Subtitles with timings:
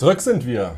[0.00, 0.76] Zurück sind wir.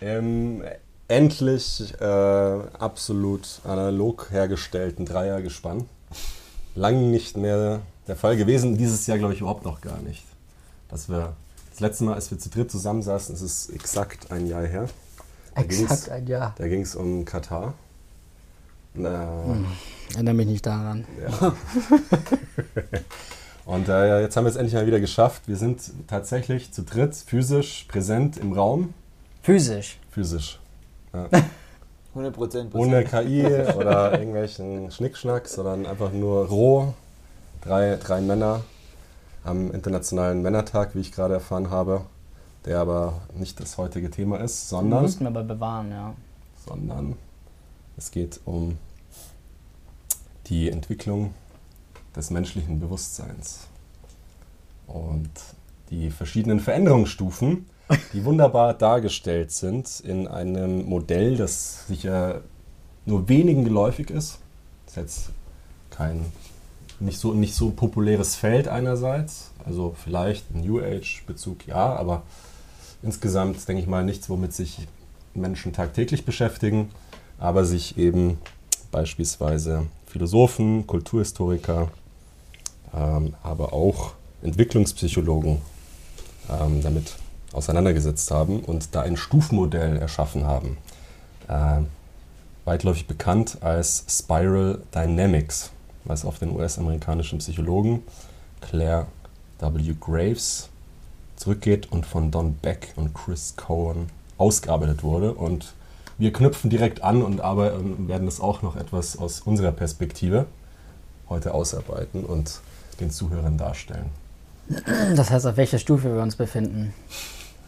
[0.00, 0.64] Im
[1.08, 5.86] endlich äh, absolut analog hergestellten Dreiergespann.
[6.74, 8.78] Lang nicht mehr der Fall gewesen.
[8.78, 10.24] Dieses Jahr glaube ich überhaupt noch gar nicht.
[10.88, 11.36] Dass wir
[11.68, 14.88] das letzte Mal, als wir zu dritt zusammensaßen, es ist exakt ein Jahr her.
[15.54, 16.54] Da Exakt ein Jahr.
[16.56, 17.74] Da ging es um Katar.
[18.94, 19.66] Na, Hm,
[20.14, 21.04] erinnere mich nicht daran.
[21.20, 21.54] ja.
[23.64, 25.42] Und äh, jetzt haben wir es endlich mal wieder geschafft.
[25.46, 28.94] Wir sind tatsächlich zu dritt physisch präsent im Raum.
[29.42, 29.98] Physisch.
[30.10, 30.58] Physisch.
[31.12, 31.28] Ja.
[32.14, 32.74] 100 Prozent.
[32.74, 33.44] Ohne KI
[33.76, 36.94] oder irgendwelchen Schnickschnack, sondern einfach nur roh.
[37.62, 38.62] Drei, drei Männer
[39.44, 42.02] am Internationalen Männertag, wie ich gerade erfahren habe,
[42.64, 46.14] der aber nicht das heutige Thema ist, sondern, Mussten wir aber bewahren, ja.
[46.66, 47.16] sondern
[47.96, 48.78] es geht um
[50.46, 51.34] die Entwicklung
[52.16, 53.68] des menschlichen Bewusstseins
[54.86, 55.30] und
[55.90, 57.66] die verschiedenen Veränderungsstufen,
[58.12, 62.42] die wunderbar dargestellt sind in einem Modell, das sicher
[63.06, 64.38] nur wenigen geläufig ist.
[64.86, 65.30] Das ist jetzt
[65.90, 66.24] kein
[67.00, 72.22] nicht so, nicht so populäres Feld einerseits, also vielleicht New Age-Bezug, ja, aber
[73.02, 74.86] insgesamt denke ich mal nichts, womit sich
[75.34, 76.90] Menschen tagtäglich beschäftigen,
[77.38, 78.38] aber sich eben
[78.90, 81.88] beispielsweise Philosophen, Kulturhistoriker,
[82.92, 85.60] aber auch Entwicklungspsychologen
[86.50, 87.16] ähm, damit
[87.52, 90.78] auseinandergesetzt haben und da ein Stufenmodell erschaffen haben.
[91.48, 91.82] Äh,
[92.64, 95.70] weitläufig bekannt als Spiral Dynamics,
[96.04, 98.02] was auf den US-amerikanischen Psychologen
[98.60, 99.06] Claire
[99.58, 99.94] W.
[100.00, 100.68] Graves
[101.36, 105.34] zurückgeht und von Don Beck und Chris Cohen ausgearbeitet wurde.
[105.34, 105.74] Und
[106.18, 110.46] wir knüpfen direkt an und arbeiten, werden das auch noch etwas aus unserer Perspektive
[111.28, 112.60] heute ausarbeiten und
[113.00, 114.06] den Zuhörern darstellen.
[115.16, 116.94] Das heißt, auf welcher Stufe wir uns befinden.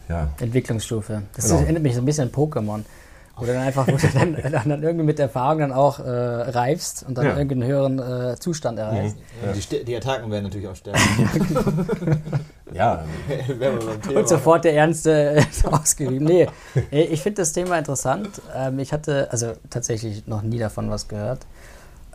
[0.09, 1.23] Ja, Entwicklungsstufe.
[1.35, 1.61] Das Genau.
[1.61, 2.83] erinnert mich so ein bisschen an Pokémon.
[3.35, 6.03] Wo du dann einfach wo du dann, dann, dann irgendwie mit Erfahrung dann auch äh,
[6.07, 7.31] reifst und dann Ja.
[7.37, 9.17] irgendeinen höheren äh, Zustand erreichst.
[9.43, 10.99] Ja, die, die Attacken werden natürlich auch stärker.
[12.73, 13.03] ja.
[14.15, 16.21] Und sofort der Ernste äh, ausgeübt.
[16.21, 16.47] Nee,
[16.91, 18.29] äh, ich finde das Thema interessant.
[18.55, 21.39] Ähm, ich hatte also tatsächlich noch nie davon was gehört.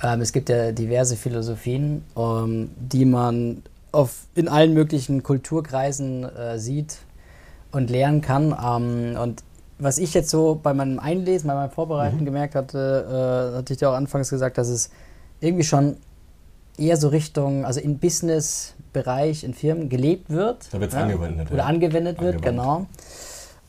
[0.02, 6.58] Ähm, es gibt ja diverse Philosophien, ähm, die man auf, in allen möglichen Kulturkreisen äh,
[6.58, 6.98] sieht
[7.72, 8.54] und lernen kann.
[8.62, 9.42] Ähm, und
[9.78, 13.78] was ich jetzt so bei meinem Einlesen, bei meinem Vorbereiten gemerkt hatte, äh, hatte ich
[13.78, 14.90] dir auch anfangs gesagt, dass es
[15.40, 15.96] irgendwie schon
[16.76, 20.68] eher so Richtung, also im Business-Bereich, in Firmen gelebt wird.
[20.72, 21.64] Da wird's ja, angewendet, Oder ja.
[21.64, 22.88] angewendet wird, Angewandt.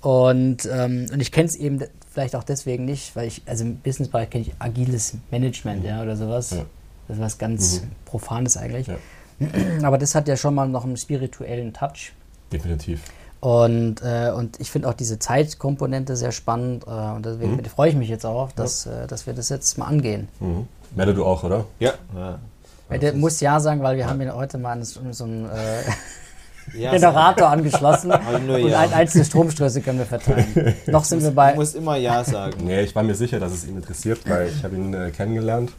[0.01, 0.27] genau.
[0.29, 1.79] Und, ähm, und ich kenne es eben
[2.19, 6.17] vielleicht auch deswegen nicht, weil ich, also im Businessbereich kenne ich agiles Management, ja, oder
[6.17, 6.51] sowas.
[6.51, 6.65] Ja.
[7.07, 7.87] Das ist was ganz Mhm.
[8.05, 8.87] Profanes eigentlich.
[8.87, 8.97] Ja.
[9.83, 12.11] Aber das hat ja schon mal noch einen spirituellen Touch.
[12.51, 13.01] definitiv.
[13.39, 16.83] Und, äh, und ich finde auch diese Zeitkomponente sehr spannend.
[16.85, 17.63] Äh, und deswegen Mhm.
[17.65, 20.27] freue ich mich jetzt auch, dass, äh, dass wir das jetzt mal angehen.
[20.41, 20.67] Mhm.
[20.93, 21.63] Melde du auch, oder?
[21.79, 21.93] Ja.
[22.15, 22.97] ja.
[22.97, 25.83] Der muss ja sagen, weil wir haben ja heute mal so einen äh,
[26.73, 28.79] ja Generator angeschlossen Aber nur und ja.
[28.79, 30.75] ein, einzelne Stromstöße können wir verteilen.
[30.87, 31.51] Noch sind wir bei.
[31.51, 32.65] Du musst immer Ja sagen.
[32.65, 35.71] Nee, ich war mir sicher, dass es ihn interessiert, weil ich habe ihn äh, kennengelernt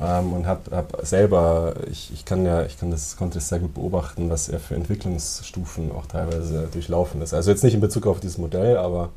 [0.00, 3.58] ähm, und habe hab selber, ich, ich kann ja, ich kann das, konnte es sehr
[3.58, 7.34] gut beobachten, was er für Entwicklungsstufen auch teilweise durchlaufen ist.
[7.34, 9.10] Also jetzt nicht in Bezug auf dieses Modell, aber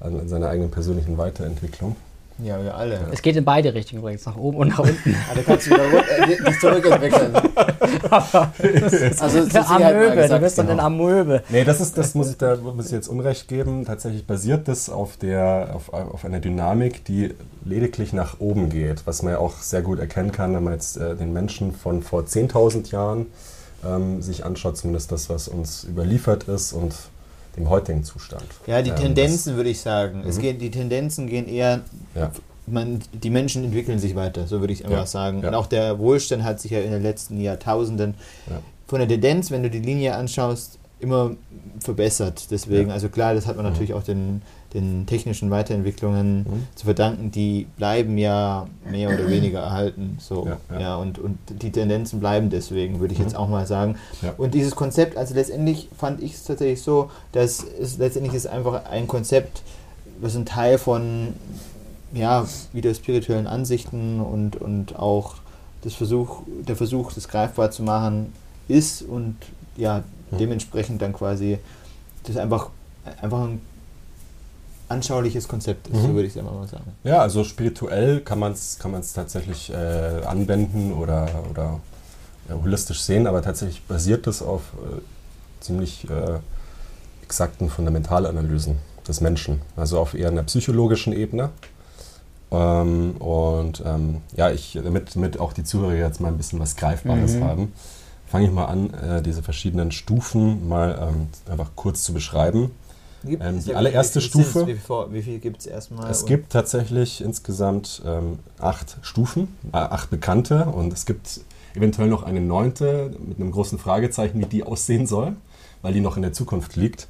[0.00, 1.96] an, an seiner eigenen persönlichen Weiterentwicklung.
[2.38, 3.00] Ja, wir alle.
[3.12, 5.16] Es geht in beide Richtungen übrigens, nach oben und nach unten.
[5.34, 7.34] Da kannst du wieder äh, dich zurückentwickeln.
[9.20, 10.78] also, mal Amöbe, du gesagt, bist dann genau.
[10.78, 11.42] ein Amöbe.
[11.48, 13.84] Nee, das ist, das muss ich da muss ich jetzt Unrecht geben.
[13.86, 17.34] Tatsächlich basiert das auf der, auf, auf einer Dynamik, die
[17.64, 20.98] lediglich nach oben geht, was man ja auch sehr gut erkennen kann, wenn man jetzt
[20.98, 23.26] äh, den Menschen von vor 10.000 Jahren
[23.84, 26.94] ähm, sich anschaut, zumindest das, was uns überliefert ist und
[27.56, 28.44] dem heutigen Zustand.
[28.66, 30.24] Ja, die Ähm, Tendenzen würde ich sagen.
[30.26, 30.42] Es Mhm.
[30.42, 31.80] geht, die Tendenzen gehen eher,
[32.14, 32.30] Ja.
[32.66, 35.42] man, die Menschen entwickeln sich weiter, so würde ich einfach Ja, sagen.
[35.42, 35.48] ja.
[35.48, 38.14] Und auch der Wohlstand hat sich ja in den letzten Jahrtausenden
[38.50, 38.60] Ja.
[38.86, 41.32] von der Tendenz, wenn du die Linie anschaust, immer
[41.80, 42.50] verbessert.
[42.50, 42.94] Deswegen, Ja.
[42.94, 44.40] also klar, das hat man natürlich auch den,
[44.72, 46.66] den technischen Weiterentwicklungen Mhm.
[46.74, 50.16] zu verdanken, die bleiben ja mehr oder weniger erhalten.
[50.20, 50.96] So, Ja, ja, ja.
[50.96, 53.96] und, und die Tendenzen bleiben deswegen, würde ich jetzt auch mal sagen.
[54.38, 58.86] Und dieses Konzept, also letztendlich fand ich es tatsächlich so, dass es letztendlich ist einfach
[58.86, 59.62] ein Konzept,
[60.20, 61.34] was ein Teil von
[62.14, 65.34] ja, wieder spirituellen Ansichten und, und auch
[65.82, 68.32] das Versuch, der Versuch, das greifbar zu machen,
[68.68, 69.36] ist und
[69.76, 70.38] ja, Mhm.
[70.38, 71.58] dementsprechend dann quasi
[72.24, 72.70] das einfach,
[73.22, 73.60] einfach ein
[74.88, 76.02] anschauliches Konzept ist, Mhm.
[76.02, 76.84] so würde ich es einfach mal sagen.
[77.04, 79.74] Ja, also spirituell kann man es kann man's tatsächlich äh,
[80.24, 81.80] anwenden oder, oder
[82.48, 85.00] ja, holistisch sehen, aber tatsächlich basiert das auf äh,
[85.60, 86.38] ziemlich äh,
[87.24, 88.78] exakten Fundamentalanalysen
[89.08, 91.50] des Menschen, also auf eher einer psychologischen Ebene.
[92.52, 96.76] Ähm, und ähm, ja, ich, damit, damit auch die Zuhörer jetzt mal ein bisschen was
[96.76, 97.44] Greifbares Mhm.
[97.44, 97.72] haben,
[98.26, 102.70] fange ich mal an, äh, diese verschiedenen Stufen mal ähm, einfach kurz zu beschreiben.
[103.24, 104.24] Gibt- Ähm, die allererste wie?
[104.24, 106.10] Stufe- Wie viel, wie viel gibt es erstmal?
[106.10, 111.40] Es gibt tatsächlich insgesamt ähm, acht Stufen, äh, acht bekannte und es gibt
[111.74, 115.36] eventuell noch eine neunte mit einem großen Fragezeichen, wie die aussehen soll,
[115.82, 117.08] weil die noch in der Zukunft liegt.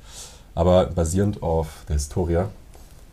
[0.55, 2.45] Aber basierend auf der Historie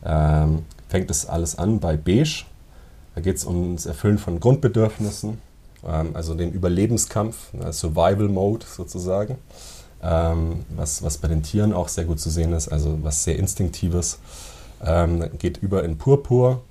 [0.05, 2.45] ähm, fängt es alles an bei Beige.
[3.15, 5.39] Da geht es um das Erfüllen von Grundbedürfnissen,
[5.85, 9.37] also den Überlebenskampf, ne, Survival Mode sozusagen.
[10.01, 13.37] Ähm, was, was bei den Tieren auch sehr gut zu sehen ist, also was sehr
[13.37, 14.19] Instinktives.
[14.85, 16.61] Ähm, geht über in Purpur,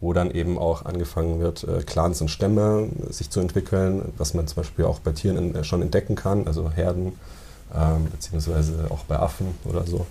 [0.00, 4.46] wo dann eben auch angefangen wird, äh, Clans und Stämme sich zu entwickeln, was man
[4.48, 7.12] zum Beispiel auch bei Tieren äh, schon entdecken kann, also Herden,
[7.74, 10.06] ähm, beziehungsweise auch bei Affen oder so.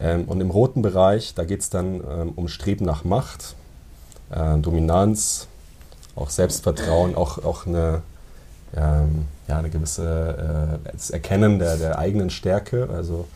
[0.00, 3.54] Ähm, und im roten Bereich, da geht es dann ähm, um Streben nach Macht,
[4.30, 5.48] äh, Dominanz,
[6.18, 8.02] auch Selbstvertrauen, auch, auch eine,
[8.76, 13.26] ähm, ja, eine gewisse äh, das Erkennen der, der eigenen Stärke, also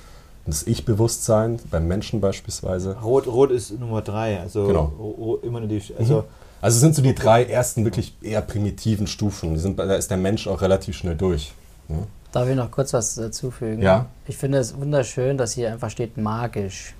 [0.46, 2.96] das Ich-Bewusstsein beim Menschen beispielsweise.
[3.00, 4.92] Rot, Rot ist Nummer drei, also Genau.
[4.98, 5.80] ro- ro- immer nur die.
[5.98, 6.24] Also
[6.60, 9.54] Also es sind so die drei ersten wirklich eher primitiven Stufen.
[9.54, 11.52] Die sind, da ist der Mensch auch relativ schnell durch.
[11.88, 11.96] Ja.
[12.32, 13.82] Darf ich noch kurz was dazufügen?
[13.82, 14.06] Ja.
[14.26, 16.94] Ich finde es wunderschön, dass hier einfach steht magisch.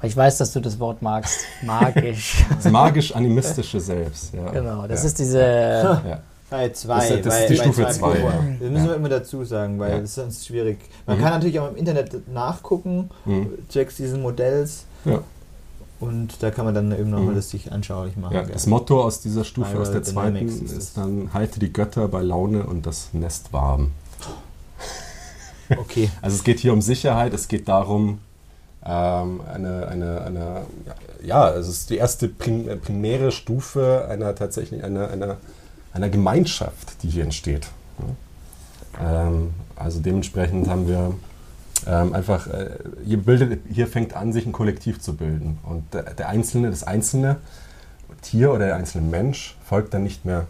[0.00, 1.40] Weil Ich weiß, dass du das Wort magst.
[1.62, 2.44] Magisch.
[2.62, 4.32] Das magisch-animistische Selbst.
[4.34, 4.50] Ja.
[4.50, 5.06] genau, das ja.
[5.08, 5.40] ist diese.
[5.40, 6.20] Ja.
[6.50, 6.94] bei zwei.
[6.96, 8.30] Das ist- das bei, ist die Stufe zwei zwei, Purpur.
[8.30, 8.36] ja.
[8.60, 8.90] Das müssen Ja.
[8.90, 9.96] wir immer dazu sagen, weil Ja.
[10.00, 10.78] das ist sonst schwierig.
[11.06, 11.22] Man Mhm.
[11.22, 13.50] kann natürlich auch im Internet nachgucken, Mhm.
[13.68, 14.84] Checks dieses Modells.
[15.04, 15.20] Ja.
[16.00, 17.36] Und da kann man dann eben nochmal Mhm.
[17.36, 18.32] das sich anschaulich machen.
[18.34, 20.92] Ja, das Motto aus dieser Stufe, Spiral aus der zweiten, Dynamics ist ist das.
[21.04, 23.90] dann halte die Götter bei Laune und das Nest warm.
[25.76, 26.08] Okay.
[26.22, 28.20] Also es geht hier um Sicherheit, es geht darum,
[28.92, 30.62] eine, eine, eine,
[31.22, 35.36] ja, es ist die erste prim, äh, primäre Stufe einer tatsächlich einer, einer,
[35.92, 37.68] einer Gemeinschaft, die hier entsteht.
[39.00, 41.14] Ähm, also dementsprechend haben wir
[41.86, 42.70] ähm, einfach, äh,
[43.04, 45.58] hier, bildet, hier fängt an, sich ein Kollektiv zu bilden.
[45.62, 47.36] Und der, der Einzelne, das einzelne
[48.22, 50.46] Tier oder der einzelne Mensch folgt dann nicht mehr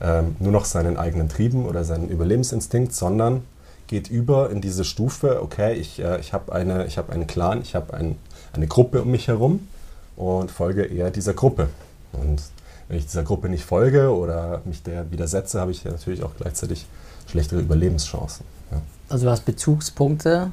[0.00, 3.42] ähm, nur noch seinen eigenen Trieben oder seinen Überlebensinstinkt, sondern
[3.92, 7.60] geht über in diese Stufe, okay, ich, äh, ich habe eine, ich hab einen Clan,
[7.60, 8.16] ich habe ein,
[8.54, 9.68] eine Gruppe um mich herum
[10.16, 11.68] und folge eher dieser Gruppe.
[12.14, 12.40] Und
[12.88, 16.30] wenn ich dieser Gruppe nicht folge oder mich der widersetze, habe ich ja natürlich auch
[16.38, 16.86] gleichzeitig
[17.30, 18.46] schlechtere Überlebenschancen.
[18.70, 18.80] Ja.
[19.10, 20.50] Also du hast Bezugspunkte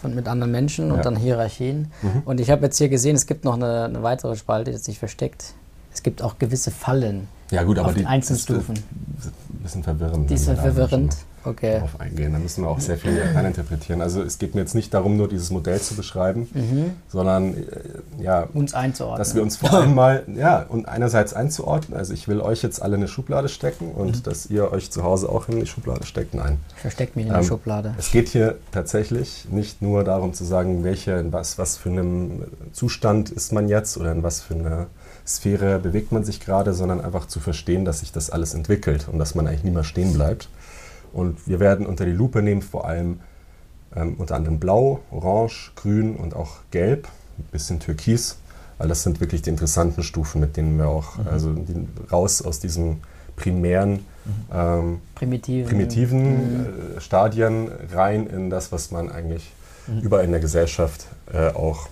[0.00, 1.02] von, mit anderen Menschen und Ja.
[1.02, 1.92] dann Hierarchien.
[2.00, 2.22] Mhm.
[2.24, 4.88] Und ich habe jetzt hier gesehen, es gibt noch eine, eine weitere Spalte, die ist
[4.88, 5.52] nicht versteckt.
[5.92, 8.74] Es gibt auch gewisse Fallen Ja gut, aber auf die einzelnen ist Stufen.
[8.76, 10.30] ein bisschen verwirrend.
[10.30, 11.14] Die sind verwirrend.
[11.44, 11.74] Okay.
[11.74, 12.32] Darauf eingehen.
[12.32, 14.00] Da müssen wir auch sehr viel reininterpretieren.
[14.00, 16.92] Also es geht mir jetzt nicht darum, nur dieses Modell zu beschreiben, Mhm.
[17.08, 19.18] sondern äh, ja, Uns einzuordnen.
[19.18, 22.80] dass wir uns vor allem mal, ja, und einerseits einzuordnen, also ich will euch jetzt
[22.82, 24.22] alle in eine Schublade stecken und Mhm.
[24.22, 26.34] dass ihr euch zu Hause auch in die Schublade steckt.
[26.34, 26.58] Nein.
[26.76, 27.94] Ich verstecke mich in Ähm, der Schublade.
[27.98, 32.44] Es geht hier tatsächlich nicht nur darum zu sagen, welche, in was, was für einem
[32.72, 34.86] Zustand ist man jetzt oder in was für eine
[35.26, 39.18] Sphäre bewegt man sich gerade, sondern einfach zu verstehen, dass sich das alles entwickelt und
[39.18, 40.48] dass man eigentlich nie mehr stehen bleibt.
[41.14, 43.20] Und wir werden unter die Lupe nehmen, vor allem
[43.96, 48.38] ähm, unter anderem Blau, Orange, Grün und auch Gelb, ein bisschen Türkis,
[48.78, 52.58] weil das sind wirklich die interessanten Stufen, mit denen wir auch, also die, raus aus
[52.60, 52.98] diesem
[53.36, 54.00] primären
[54.52, 55.68] ähm, Primitiven.
[55.68, 56.66] primitiven Mhm.
[56.96, 59.50] äh, Stadien rein in das, was man eigentlich
[59.86, 60.00] Mhm.
[60.00, 61.88] überall in der Gesellschaft äh, auch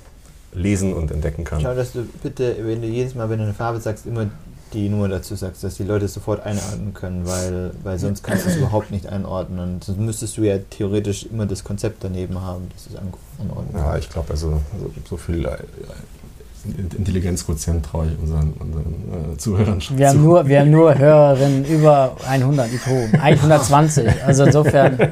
[0.55, 1.61] lesen und entdecken kann.
[1.61, 4.27] Schau, dass du bitte, wenn du jedes Mal, wenn du eine Farbe sagst, immer
[4.73, 8.47] die Nummer dazu sagst, dass die Leute es sofort einordnen können, weil, weil sonst kannst
[8.47, 9.59] du es überhaupt nicht einordnen.
[9.61, 13.75] Und sonst müsstest du ja theoretisch immer das Konzept daneben haben, das es an- anordnet.
[13.77, 14.51] Ja, ich glaube, also
[14.81, 15.57] so, so viel äh,
[16.97, 20.15] Intelligenzquotient traue ich unseren, unseren äh, Zuhörern schon Wir zu.
[20.15, 24.09] haben, nur, wir haben nur Hörerinnen über 100 IQ, 120.
[24.25, 25.11] Also insofern ist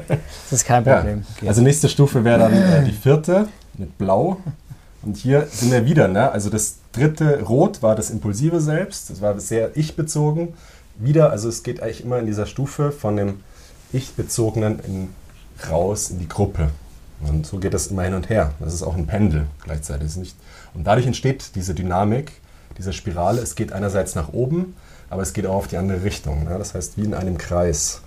[0.51, 0.97] das kein Ja.
[0.97, 1.23] Problem.
[1.45, 4.37] Also nächste Stufe wäre dann äh, die vierte mit Blau.
[5.03, 6.31] Und hier sind wir wieder, ne?
[6.31, 10.53] Also das dritte Rot war das impulsive Selbst, das war sehr ich-bezogen.
[10.95, 13.39] Wieder, also es geht eigentlich immer in dieser Stufe von dem
[13.91, 15.09] Ich-bezogenen in,
[15.69, 16.69] raus in die Gruppe.
[17.21, 18.53] Und so geht das immer hin und her.
[18.59, 20.15] Das ist auch ein Pendel gleichzeitig.
[20.15, 20.35] Nicht,
[20.73, 22.31] und dadurch entsteht diese Dynamik,
[22.77, 23.41] diese Spirale.
[23.41, 24.75] Es geht einerseits nach oben,
[25.09, 26.45] aber es geht auch auf die andere Richtung.
[26.45, 26.57] Ne?
[26.57, 28.01] Das heißt, wie in einem Kreis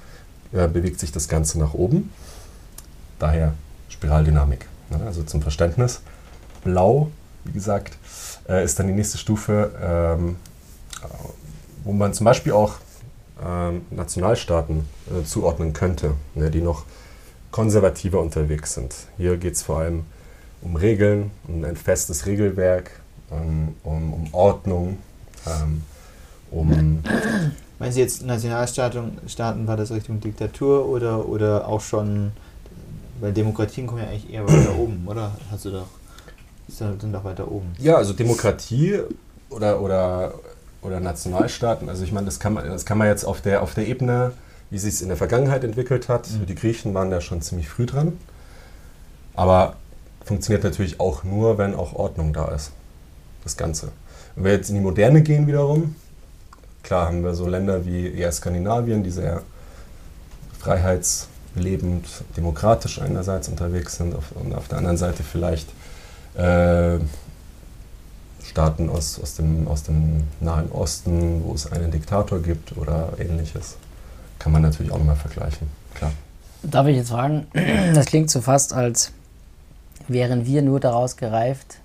[0.53, 2.11] äh, bewegt sich das Ganze nach oben.
[3.19, 3.55] Daher
[3.88, 4.67] Spiraldynamik.
[4.91, 5.00] Ne?
[5.07, 6.00] Also zum Verständnis.
[6.64, 7.11] Blau,
[7.45, 7.99] wie gesagt,
[8.48, 10.36] äh, ist dann die nächste Stufe, ähm,
[11.84, 12.74] wo man zum Beispiel auch
[13.44, 16.84] ähm, Nationalstaaten äh, zuordnen könnte, ne, die noch
[17.50, 18.94] konservativer unterwegs sind.
[19.16, 20.04] Hier geht es vor allem
[20.62, 22.90] um Regeln, um ein festes Regelwerk,
[23.30, 24.98] um, um, um Ordnung,
[25.46, 25.82] ähm,
[26.50, 27.02] um...
[27.78, 32.30] Meinen Sie jetzt Nationalstaaten Staaten war das Richtung Diktatur oder, oder auch schon,
[33.20, 35.32] weil Demokratien kommen ja eigentlich eher weiter oben, oder?
[35.50, 35.88] Hast du doch,
[36.68, 37.73] sind doch weiter oben.
[37.78, 39.00] Ja, also Demokratie
[39.50, 40.35] oder, oder,
[40.83, 43.75] oder Nationalstaaten, also ich meine, das kann man, das kann man jetzt auf der, auf
[43.75, 44.33] der Ebene,
[44.71, 46.47] wie sich es in der Vergangenheit entwickelt hat, Mhm.
[46.47, 48.18] die Griechen waren da schon ziemlich früh dran,
[49.35, 49.76] aber
[50.25, 52.71] funktioniert natürlich auch nur, wenn auch Ordnung da ist,
[53.44, 53.88] das Ganze.
[54.35, 55.94] Wenn wir jetzt in die Moderne gehen wiederum,
[56.83, 59.42] klar haben wir so Länder wie eher Skandinavien, die sehr
[60.59, 62.06] freiheitslebend,
[62.37, 65.68] demokratisch einerseits unterwegs sind auf, und auf der anderen Seite vielleicht
[66.37, 66.99] äh,
[68.45, 73.76] Staaten aus, aus, dem, aus dem Nahen Osten, wo es einen Diktator gibt oder ähnliches.
[74.38, 76.12] Kann man natürlich auch nochmal vergleichen, klar.
[76.62, 77.47] Darf ich jetzt fragen?
[77.95, 79.12] Das klingt so fast, als
[80.09, 81.79] wären wir nur daraus gereift,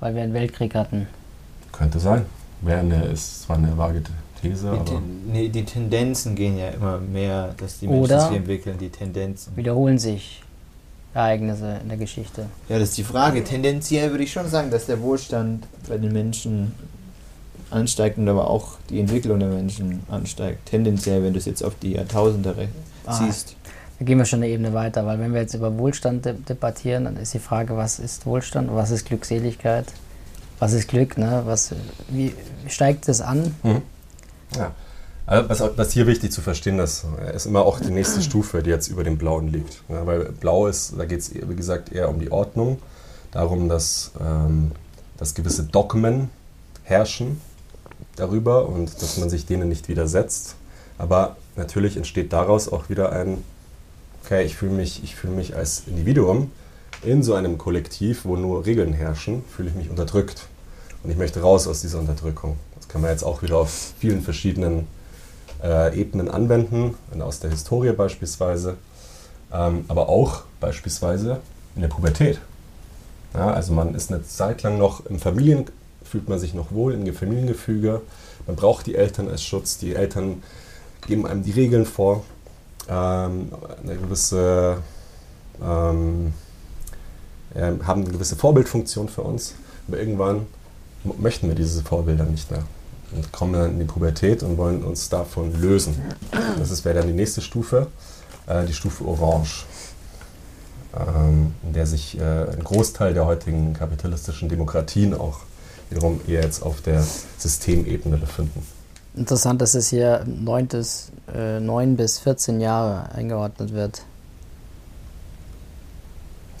[0.00, 1.06] weil wir einen Weltkrieg hatten.
[1.72, 2.24] Könnte sein.
[2.60, 4.02] Wäre eine, ist zwar eine vage
[4.40, 8.36] These, Die, aber nee, die Tendenzen gehen ja immer mehr, dass die Menschen Oder- sich
[8.36, 9.56] entwickeln, die Tendenzen.
[9.56, 10.41] Wiederholen sich
[11.14, 12.46] Ereignisse in der Geschichte.
[12.68, 13.44] Ja, das ist die Frage.
[13.44, 16.72] Tendenziell würde ich schon sagen, dass der Wohlstand bei den Menschen
[17.70, 20.66] ansteigt und aber auch die Entwicklung der Menschen ansteigt.
[20.66, 22.68] Tendenziell, wenn du es jetzt auf die Jahrtausende
[23.04, 23.12] Ah.
[23.14, 23.56] siehst.
[23.98, 27.04] Da gehen wir schon eine Ebene weiter, weil wenn wir jetzt über Wohlstand de debattieren,
[27.04, 29.86] dann ist die Frage, was ist Wohlstand was ist Glückseligkeit?
[30.58, 31.18] Was ist Glück?
[31.18, 31.42] Ne?
[31.44, 31.72] Was,
[32.08, 32.34] wie
[32.68, 33.54] steigt es an?
[33.62, 33.82] Mhm.
[34.56, 34.72] Ja.
[35.26, 38.70] Also was, was hier wichtig zu verstehen ist, ist immer auch die nächste Stufe, die
[38.70, 39.82] jetzt über dem Blauen liegt.
[39.88, 42.78] Ja, weil Blau ist, da geht es, wie gesagt, eher um die Ordnung,
[43.30, 44.72] darum, dass, ähm,
[45.16, 46.30] dass gewisse Dogmen
[46.82, 47.40] herrschen
[48.16, 50.56] darüber und dass man sich denen nicht widersetzt.
[50.98, 53.42] Aber natürlich entsteht daraus auch wieder ein,
[54.24, 56.50] okay, ich fühle mich, ich fühle mich als Individuum
[57.02, 60.46] in so einem Kollektiv, wo nur Regeln herrschen, fühle ich mich unterdrückt.
[61.02, 62.56] Und ich möchte raus aus dieser Unterdrückung.
[62.76, 64.86] Das kann man jetzt auch wieder auf vielen verschiedenen
[65.62, 68.76] äh, Ebenen anwenden, aus der Historie beispielsweise,
[69.52, 71.40] ähm, aber auch beispielsweise
[71.74, 72.40] in der Pubertät.
[73.34, 75.66] Ja, also man ist eine Zeit lang noch im Familien,
[76.04, 78.02] fühlt man sich noch wohl im Familiengefüge,
[78.46, 80.42] man braucht die Eltern als Schutz, die Eltern
[81.06, 82.24] geben einem die Regeln vor,
[82.88, 83.52] ähm,
[83.82, 84.78] eine gewisse,
[85.62, 86.32] ähm,
[87.54, 89.54] äh, haben eine gewisse Vorbildfunktion für uns,
[89.88, 90.46] aber irgendwann
[91.18, 92.64] möchten wir diese Vorbilder nicht mehr
[93.14, 96.00] und kommen dann in die Pubertät und wollen uns davon lösen.
[96.58, 97.86] Das ist- wäre dann die nächste Stufe,
[98.46, 99.64] äh, die Stufe Orange,
[100.96, 105.40] ähm, in der sich äh, ein Großteil der heutigen kapitalistischen Demokratien auch
[105.90, 107.04] wiederum eher jetzt auf der
[107.38, 108.66] Systemebene befinden.
[109.14, 114.02] Interessant, dass es hier 9 bis, äh, 9 bis 14 Jahre eingeordnet wird.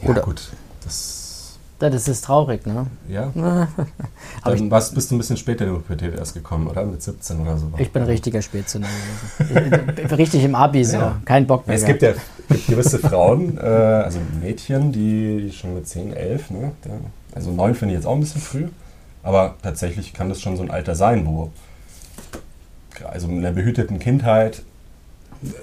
[0.02, 0.50] Ja Oder- gut,
[0.84, 1.21] das
[1.90, 2.86] Das ist traurig, ne?
[3.08, 3.32] ja.
[4.42, 6.84] Aber Dann warst, bist du ein bisschen später in die Pubertät erst gekommen, oder?
[6.84, 7.70] Mit 17 oder so.
[7.78, 8.88] Ich bin richtiger Spätzünder
[9.38, 9.92] gewesen.
[10.04, 10.96] Ich- Richtig im Abi so.
[10.96, 11.20] Ja.
[11.24, 11.76] Kein Bock mehr.
[11.76, 12.12] Es gibt ja
[12.48, 16.72] gibt gewisse Frauen, äh, also Mädchen, die, schon mit 10, 11, ne?
[16.84, 16.92] Der,
[17.34, 18.66] also 9 finde ich jetzt auch ein bisschen früh,
[19.22, 21.50] aber tatsächlich kann das schon so ein Alter sein, wo
[23.10, 24.62] also in einer behüteten Kindheit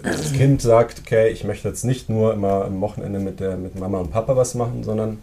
[0.04, 3.80] das Kind sagt, okay, ich möchte jetzt nicht nur immer am Wochenende mit, der, mit
[3.80, 5.20] Mama und Papa was machen, sondern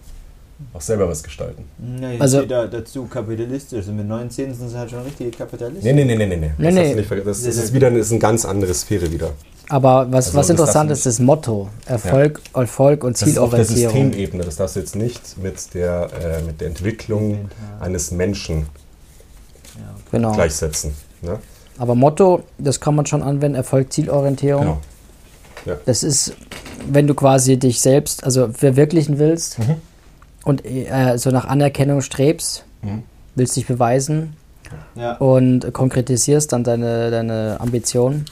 [0.73, 1.65] auch selber was gestalten.
[2.01, 3.79] Ja, jetzt Also- da, dazu kapitalistisch.
[3.79, 5.95] Also mit 19 sind sie halt schon richtige Kapitalisten.
[5.95, 6.37] Nee, nee, nee, nee, nee.
[6.37, 6.71] nee.
[6.71, 7.23] Nee, Das, nee.
[7.25, 9.33] das, das ist wieder eine, ist eine ganz andere Sphäre wieder.
[9.69, 11.69] Aber was, Also was das interessant ist, das Motto.
[11.87, 14.07] Erfolg, Erfolg und Das ist auf der Zielorientierung.
[14.13, 14.45] Systemebene.
[14.45, 18.67] Das darfst du jetzt nicht mit der, äh, mit der Entwicklung eines Menschen
[19.77, 19.95] Ja.
[20.13, 20.33] Genau.
[20.33, 20.93] gleichsetzen.
[21.23, 21.39] Ne?
[21.79, 24.79] Aber Motto, das kann man schon anwenden, Erfolg, Zielorientierung.
[25.65, 25.77] Genau.
[25.85, 26.33] Das ist,
[26.89, 29.75] wenn du quasi dich selbst, also verwirklichen willst Mhm.
[30.47, 33.03] Und äh, so nach Anerkennung strebst, Mhm.
[33.35, 34.35] willst dich beweisen
[34.95, 35.17] Ja.
[35.17, 38.25] und konkretisierst dann deine, deine Ambitionen.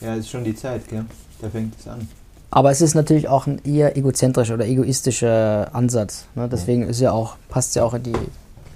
[0.00, 1.04] ja, ist schon die Zeit, gell?
[1.40, 2.06] Da fängt es an.
[2.50, 6.26] Aber es ist natürlich auch ein eher egozentrischer oder egoistischer Ansatz.
[6.34, 6.48] Ne?
[6.50, 8.12] Deswegen ist ja auch, passt ja auch in die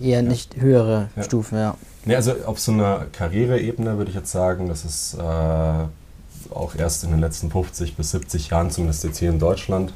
[0.00, 1.22] eher nicht höhere Ja.
[1.22, 1.74] Stufen, ja.
[2.06, 5.20] Nee, also auf so einer Karriereebene würde ich jetzt sagen, dass es äh,
[6.54, 9.92] auch erst in den letzten 50 bis 70 Jahren, zumindest jetzt hier in Deutschland,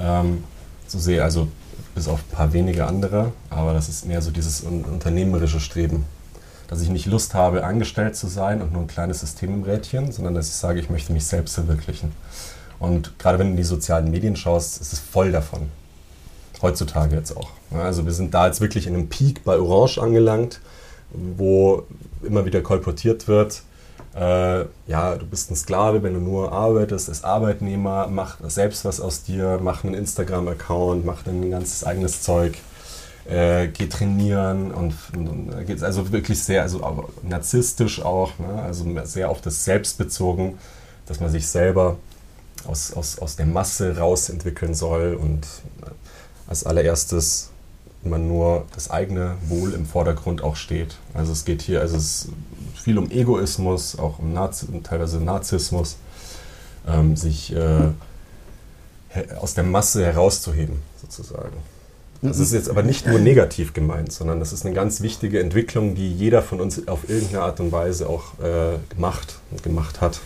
[0.00, 0.44] ähm,
[0.86, 1.48] so sehe, also
[1.94, 6.04] bis auf ein paar wenige andere, aber das ist mehr so dieses un unternehmerische Streben.
[6.68, 10.10] Dass ich nicht Lust habe, angestellt zu sein und nur ein kleines System im Rädchen,
[10.10, 12.12] sondern dass ich sage, ich möchte mich selbst verwirklichen.
[12.78, 15.68] Und gerade wenn du in die sozialen Medien schaust, ist es voll davon.
[16.62, 17.50] Heutzutage jetzt auch.
[17.72, 20.60] Also wir sind da jetzt wirklich in einem Peak bei Orange angelangt,
[21.10, 21.84] wo
[22.22, 23.62] immer wieder kolportiert wird,
[24.14, 29.00] äh, ja, du bist ein Sklave, wenn du nur arbeitest, als Arbeitnehmer, mach selbst was
[29.00, 32.58] aus dir, mach einen Instagram-Account, mach ein ganzes eigenes Zeug,
[33.24, 38.62] äh, geh trainieren und, und, und also wirklich sehr, also narzisstisch auch, ne?
[38.62, 40.58] also sehr auf das Selbst bezogen,
[41.06, 41.96] dass man sich selber
[42.66, 45.46] aus, aus, aus der Masse rausentwickeln soll und
[46.46, 47.51] als allererstes
[48.04, 50.96] man nur das eigene Wohl im Vordergrund auch steht.
[51.14, 52.28] Also es geht hier, also es
[52.74, 55.96] viel um Egoismus, auch um Nazi teilweise Narzissmus,
[56.88, 57.90] ähm, sich äh,
[59.40, 61.56] aus der Masse herauszuheben, sozusagen.
[62.22, 65.96] Das ist jetzt aber nicht nur negativ gemeint, sondern das ist eine ganz wichtige Entwicklung,
[65.96, 70.20] die jeder von uns auf irgendeine Art und Weise auch äh, gemacht und gemacht hat.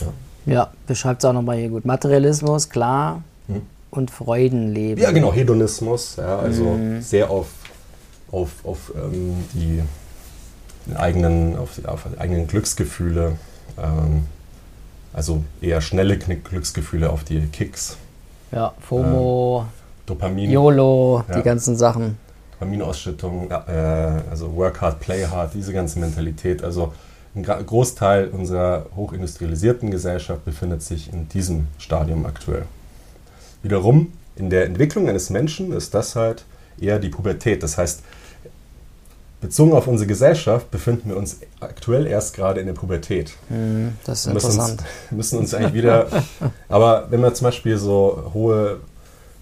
[0.00, 0.06] Ja,
[0.46, 1.84] ja beschreibt es auch nochmal hier gut.
[1.84, 3.62] Materialismus, klar, hm.
[3.92, 5.02] Und Freudenleben.
[5.02, 7.02] Ja, genau, Hedonismus, ja, also hm.
[7.02, 7.48] sehr auf,
[8.32, 9.82] auf, auf ähm, die
[10.96, 13.36] eigenen, auf die, auf eigenen Glücksgefühle,
[13.78, 14.26] ähm,
[15.12, 17.98] also eher schnelle Glücksgefühle auf die Kicks.
[18.50, 21.36] Ja, FOMO, äh, Dopamin, YOLO, ja.
[21.36, 22.16] die ganzen Sachen.
[22.52, 23.54] Dopaminausschüttung, äh,
[24.30, 26.64] also Work hard, play hard, diese ganze Mentalität.
[26.64, 26.94] Also
[27.34, 32.64] ein Großteil unserer hochindustrialisierten Gesellschaft befindet sich in diesem Stadium aktuell.
[33.62, 36.44] Wiederum in der Entwicklung eines Menschen ist das halt
[36.80, 37.62] eher die Pubertät.
[37.62, 38.02] Das heißt,
[39.40, 43.34] bezogen auf unsere Gesellschaft befinden wir uns aktuell erst gerade in der Pubertät.
[43.48, 44.80] Hm, das ist wir müssen interessant.
[44.80, 46.06] Uns, müssen uns eigentlich wieder.
[46.68, 48.80] aber wenn man zum Beispiel so hohe,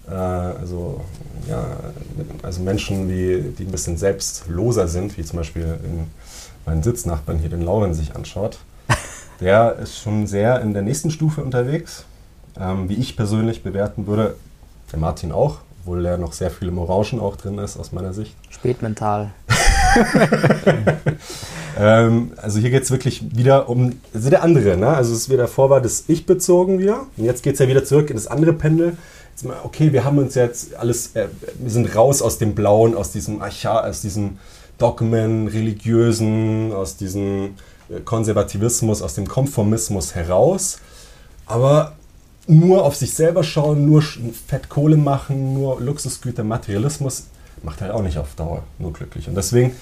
[0.09, 1.01] äh, also,
[1.47, 1.65] ja,
[2.43, 6.07] also Menschen, wie, die ein bisschen selbstloser sind, wie zum Beispiel in
[6.65, 8.57] meinen Sitznachbarn hier, den Lauren, sich anschaut,
[9.39, 12.05] der ist schon sehr in der nächsten Stufe unterwegs.
[12.59, 14.35] Ähm, wie ich persönlich bewerten würde,
[14.91, 18.13] der Martin auch, obwohl er noch sehr viel im Orangen auch drin ist, aus meiner
[18.13, 18.35] Sicht.
[18.49, 19.31] Spätmental.
[21.79, 24.77] ähm, also hier geht es wirklich wieder um also der andere.
[24.77, 24.87] Ne?
[24.87, 27.07] Also es ist wieder vor war das Ich bezogen wieder.
[27.17, 28.97] Und jetzt geht es ja wieder zurück in das andere Pendel.
[29.43, 33.11] Mal, okay, wir haben uns jetzt alles, äh, wir sind raus aus dem Blauen, aus
[33.11, 34.37] diesem Archa, aus diesem
[34.77, 37.55] Dogmen, religiösen, aus diesem
[37.89, 40.77] äh, Konservativismus, aus dem Konformismus heraus.
[41.47, 41.93] Aber
[42.51, 47.27] nur auf sich selber schauen, nur Fettkohle machen, nur Luxusgüter, Materialismus
[47.63, 49.27] macht halt auch nicht auf Dauer nur glücklich.
[49.27, 49.75] Und deswegen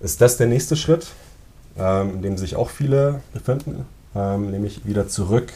[0.00, 1.08] ist das der nächste Schritt,
[1.78, 5.52] ähm, in dem sich auch viele befinden, ähm, nämlich wieder zurück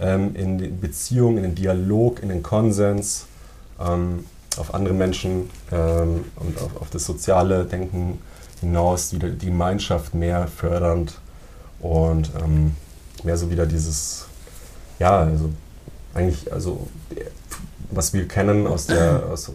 [0.00, 3.26] ähm, in die Beziehung, in den Dialog, in den Konsens,
[3.80, 4.24] ähm,
[4.56, 8.18] auf andere Menschen ähm, und auf, auf, das soziale Denken
[8.60, 11.18] hinaus, wieder die Gemeinschaft mehr fördernd
[11.80, 12.74] und ähm,
[13.22, 14.26] mehr so wieder dieses,
[15.00, 15.50] ja, also
[16.14, 16.86] eigentlich, also
[17.90, 19.50] was wir kennen aus der, aus,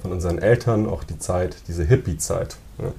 [0.00, 2.92] von unseren Eltern, auch die Zeit, diese Hippie-Zeit, ne?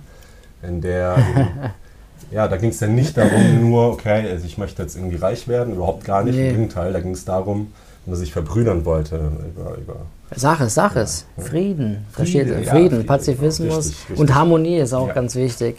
[0.61, 1.17] in der,
[2.31, 5.47] ja, da ging es ja nicht darum, nur, okay, also ich möchte jetzt irgendwie reich
[5.47, 6.49] werden, überhaupt gar nicht, nee.
[6.49, 9.95] im Gegenteil, da ging es darum, dass man sich verbrüdern wollte über, über
[10.35, 12.05] Sache, Sache ist ja, Frieden.
[12.15, 14.19] Da steht Frieden, ja, Frieden Pazifismus richtig, richtig.
[14.19, 15.13] und Harmonie ist auch ja.
[15.13, 15.77] ganz wichtig,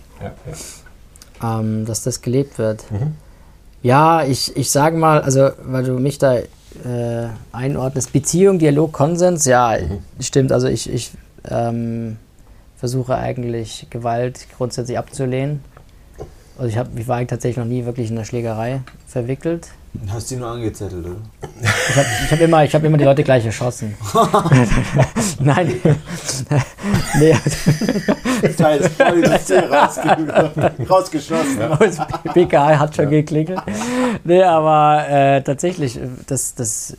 [1.40, 2.90] ähm, dass das gelebt wird.
[2.90, 3.14] Mhm.
[3.82, 8.12] Ja, ich, ich sage mal, also weil du mich da äh, einordnest.
[8.12, 10.00] Beziehung, Dialog, Konsens, ja, mhm.
[10.20, 10.52] stimmt.
[10.52, 11.12] Also ich, ich
[11.48, 12.16] ähm,
[12.76, 15.62] versuche eigentlich Gewalt grundsätzlich abzulehnen.
[16.58, 19.68] Also ich, hab, ich war tatsächlich noch nie wirklich in einer Schlägerei verwickelt.
[20.08, 21.16] Hast du nur angezettelt, oder?
[21.62, 23.96] Ich habe ich hab immer, hab immer die Leute gleich erschossen.
[25.40, 25.74] Nein.
[27.18, 27.36] nee.
[28.40, 29.68] Das heißt, voll das Ziel
[30.88, 31.58] rausgeschossen.
[31.58, 31.98] Das
[32.32, 33.60] PKA hat schon geklingelt.
[34.24, 36.96] Nee, aber äh, tatsächlich, das, das,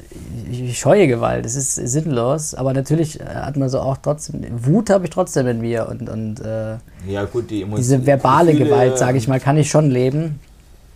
[0.51, 1.45] ich scheue Gewalt.
[1.45, 2.54] Das ist sinnlos.
[2.54, 5.88] Aber natürlich hat man so auch trotzdem, Wut habe ich trotzdem in mir.
[5.88, 6.75] Und, und äh,
[7.08, 10.39] ja, gut, die diese verbale Gewalt, sage ich mal, kann ich schon leben.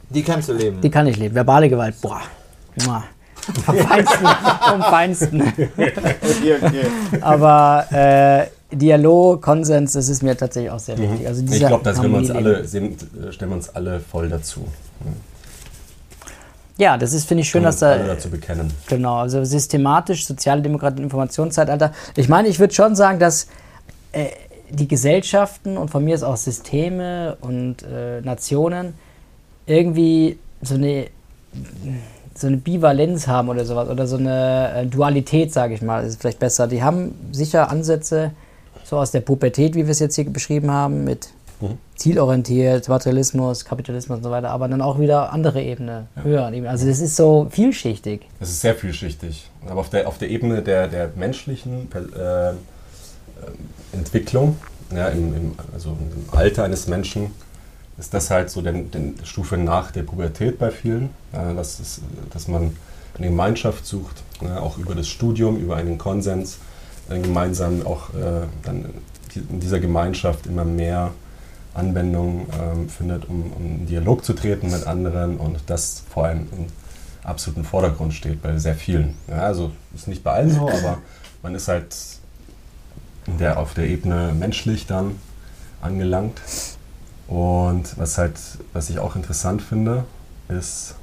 [0.09, 0.81] Die kannst du leben.
[0.81, 1.35] Die kann ich leben.
[1.35, 2.21] Verbale Gewalt, boah.
[3.65, 4.27] Vom Feinsten.
[4.69, 5.41] vom Feinsten.
[5.41, 6.85] okay, okay.
[7.21, 11.27] Aber äh, Dialog, Konsens, das ist mir tatsächlich auch sehr wichtig.
[11.27, 14.65] Also ich glaube, da sind wir uns alle, sind, stellen wir uns alle voll dazu.
[16.77, 17.97] Ja, das ist, finde ich, schön, dass da.
[17.97, 18.71] Dazu bekennen.
[18.87, 21.93] Genau, also systematisch, soziale Demokratie, Informationszeitalter.
[22.17, 23.47] Ich meine, ich würde schon sagen, dass
[24.11, 24.25] äh,
[24.69, 28.93] die Gesellschaften und von mir ist auch Systeme und äh, Nationen
[29.65, 31.07] irgendwie so eine,
[32.35, 36.21] so eine Bivalenz haben oder sowas oder so eine äh, Dualität, sage ich mal, ist
[36.21, 36.67] vielleicht besser.
[36.67, 38.31] Die haben sicher Ansätze
[38.83, 41.77] so aus der Pubertät, wie wir es jetzt hier beschrieben haben, mit mhm.
[41.95, 46.23] zielorientiert, Materialismus, Kapitalismus und so weiter, aber dann auch wieder andere Ebene, ja.
[46.23, 46.69] höher.
[46.69, 48.21] Also das ist so vielschichtig.
[48.39, 49.49] Es ist sehr vielschichtig.
[49.67, 52.53] Aber auf der, auf der Ebene der, der menschlichen äh,
[53.91, 54.57] Entwicklung,
[54.95, 57.31] ja, im, im, also im Alter eines Menschen,
[57.97, 62.47] ist das halt so die Stufe nach der Pubertät bei vielen, äh, dass, es, dass
[62.47, 62.75] man
[63.17, 66.57] eine Gemeinschaft sucht, äh, auch über das Studium, über einen Konsens,
[67.09, 68.85] äh, gemeinsam auch äh, dann
[69.35, 71.11] in dieser Gemeinschaft immer mehr
[71.73, 76.47] Anwendung ähm, findet, um, um in Dialog zu treten mit anderen und das vor allem
[76.55, 76.67] im
[77.23, 79.15] absoluten Vordergrund steht bei sehr vielen.
[79.27, 80.99] Ja, also ist nicht bei allen so, aber
[81.43, 81.95] man ist halt
[83.39, 85.19] der, auf der Ebene menschlich dann
[85.81, 86.39] angelangt.
[87.27, 88.39] Und was halt,
[88.73, 90.05] was ich auch interessant finde,
[90.47, 90.95] ist,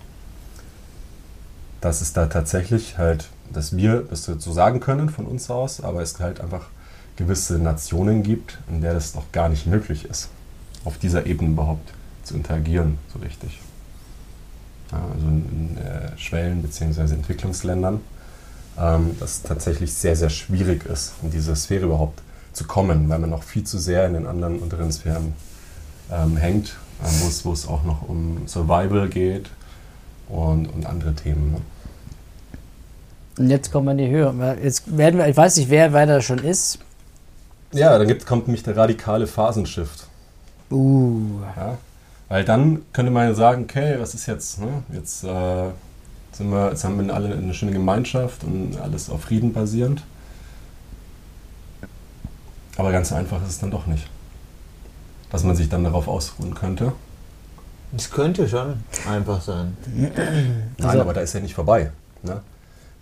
[1.81, 6.01] dass es da tatsächlich halt, dass wir das so sagen können von uns aus, aber
[6.01, 6.67] es halt einfach
[7.17, 10.29] gewisse Nationen gibt, in der das noch gar nicht möglich ist,
[10.85, 13.61] auf dieser Ebene überhaupt zu interagieren, so richtig.
[14.93, 17.15] Ja, also in, in äh, Schwellen- bzw.
[17.15, 18.01] Entwicklungsländern,
[18.79, 23.31] ähm, dass tatsächlich sehr, sehr schwierig ist, in diese Sphäre überhaupt zu kommen, weil man
[23.31, 25.35] noch viel zu sehr in den anderen unteren Sphären
[26.11, 29.51] ähm, hängt, äh, wo es auch noch um Survival geht
[30.29, 31.53] und, und andere Themen.
[31.53, 31.61] Ne?
[33.39, 34.59] Und jetzt kommen wir in die Höhe.
[34.63, 36.79] Jetzt werden wir, ich weiß nicht, wer weiter schon ist.
[37.73, 40.07] Ja, dann gibt, kommt nämlich der radikale Phasenshift.
[40.71, 41.41] Uh.
[41.57, 41.79] Ja,
[42.29, 44.61] weil dann könnte man ja sagen, okay, was ist jetzt?
[44.61, 44.69] Ne?
[44.93, 45.71] Jetzt, äh,
[46.33, 50.03] sind wir, jetzt haben wir alle eine schöne Gemeinschaft und alles auf Frieden basierend.
[52.77, 54.09] Aber ganz einfach ist es dann doch nicht.
[55.33, 56.93] Dass man sich dann darauf ausruhen könnte.
[57.97, 59.77] Es könnte schon einfach sein.
[59.95, 61.91] Nein, also, aber da ist ja nicht vorbei.
[62.23, 62.41] Ne?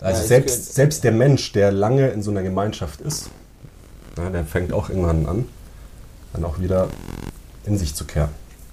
[0.00, 3.30] Also ja, selbst, selbst der Mensch, der lange in so einer Gemeinschaft ist,
[4.16, 5.44] ne, der fängt auch irgendwann an,
[6.32, 6.88] dann auch wieder
[7.66, 8.30] in sich zu kehren.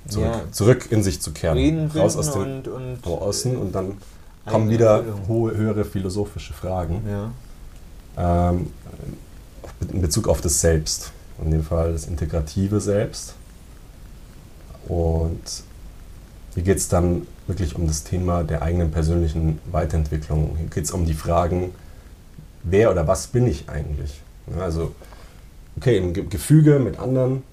[0.07, 0.51] Zurück, ja.
[0.51, 1.57] zurück in sich zu kehren.
[1.57, 3.97] Frieden Raus aus dem und, und Außen und dann
[4.45, 7.03] kommen wieder hohe, höhere philosophische Fragen.
[8.15, 8.49] Ja.
[8.49, 8.71] Ähm,
[9.91, 11.11] in Bezug auf das Selbst.
[11.43, 13.35] In dem Fall das integrative Selbst.
[14.87, 15.41] Und
[16.53, 20.55] hier geht es dann wirklich um das Thema der eigenen persönlichen Weiterentwicklung.
[20.57, 21.73] Hier geht es um die Fragen,
[22.63, 24.21] wer oder was bin ich eigentlich?
[24.59, 24.93] Also,
[25.77, 27.43] okay, im Gefüge mit anderen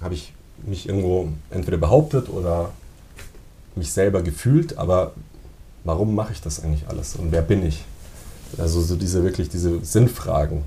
[0.00, 2.70] habe ich mich irgendwo entweder behauptet oder
[3.76, 5.12] mich selber gefühlt, aber
[5.84, 7.84] warum mache ich das eigentlich alles und wer bin ich?
[8.58, 10.64] Also so diese wirklich diese Sinnfragen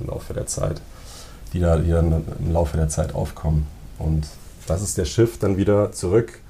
[0.00, 0.80] im Laufe der Zeit,
[1.52, 3.66] die da die dann im Laufe der Zeit aufkommen.
[3.98, 4.26] Und
[4.70, 6.40] das ist der Shift dann wieder zurück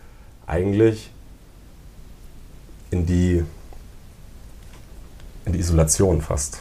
[0.46, 1.10] eigentlich
[2.90, 3.44] in die,
[5.44, 6.60] in die Isolation fast.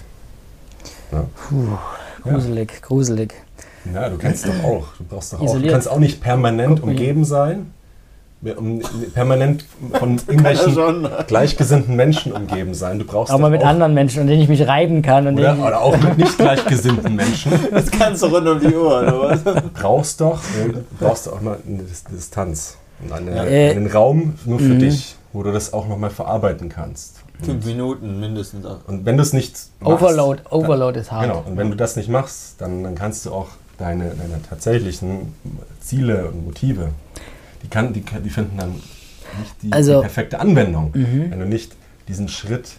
[1.12, 1.26] Ja.
[1.36, 1.78] Puh,
[2.24, 2.80] gruselig, ja.
[2.82, 3.34] gruselig.
[3.94, 4.88] Ja, du kennst doch auch.
[4.98, 5.58] Du brauchst doch auch.
[5.58, 7.74] Du kannst auch nicht permanent umgeben sein
[9.14, 13.00] permanent von irgendwelchen gleichgesinnten Menschen umgeben sein.
[13.00, 15.28] Du brauchst aber mit auch, anderen Menschen, an denen ich mich reiben kann.
[15.38, 17.52] Oder, oder, auch mit nicht gleichgesinnten Menschen.
[17.72, 19.44] Das kannst du rund um die Uhr, oder was?
[19.74, 20.42] Brauchst doch,
[21.00, 24.80] brauchst auch mal eine Distanz und eine, äh, einen Raum nur für mhm.
[24.80, 27.22] dich, wo du das auch nochmal verarbeiten kannst.
[27.42, 28.66] Fünf Minuten mindestens.
[28.88, 31.24] Und wenn du es nicht machst, Overload, Overload dann, ist hart.
[31.24, 35.34] Genau, und wenn du das nicht machst, dann, dann kannst du auch deine, deine tatsächlichen
[35.80, 36.90] Ziele und Motive
[37.64, 41.32] die, kann, die, die finden dann nicht die, also, die perfekte Anwendung, mhm.
[41.32, 41.74] wenn du nicht
[42.08, 42.72] diesen Schritt,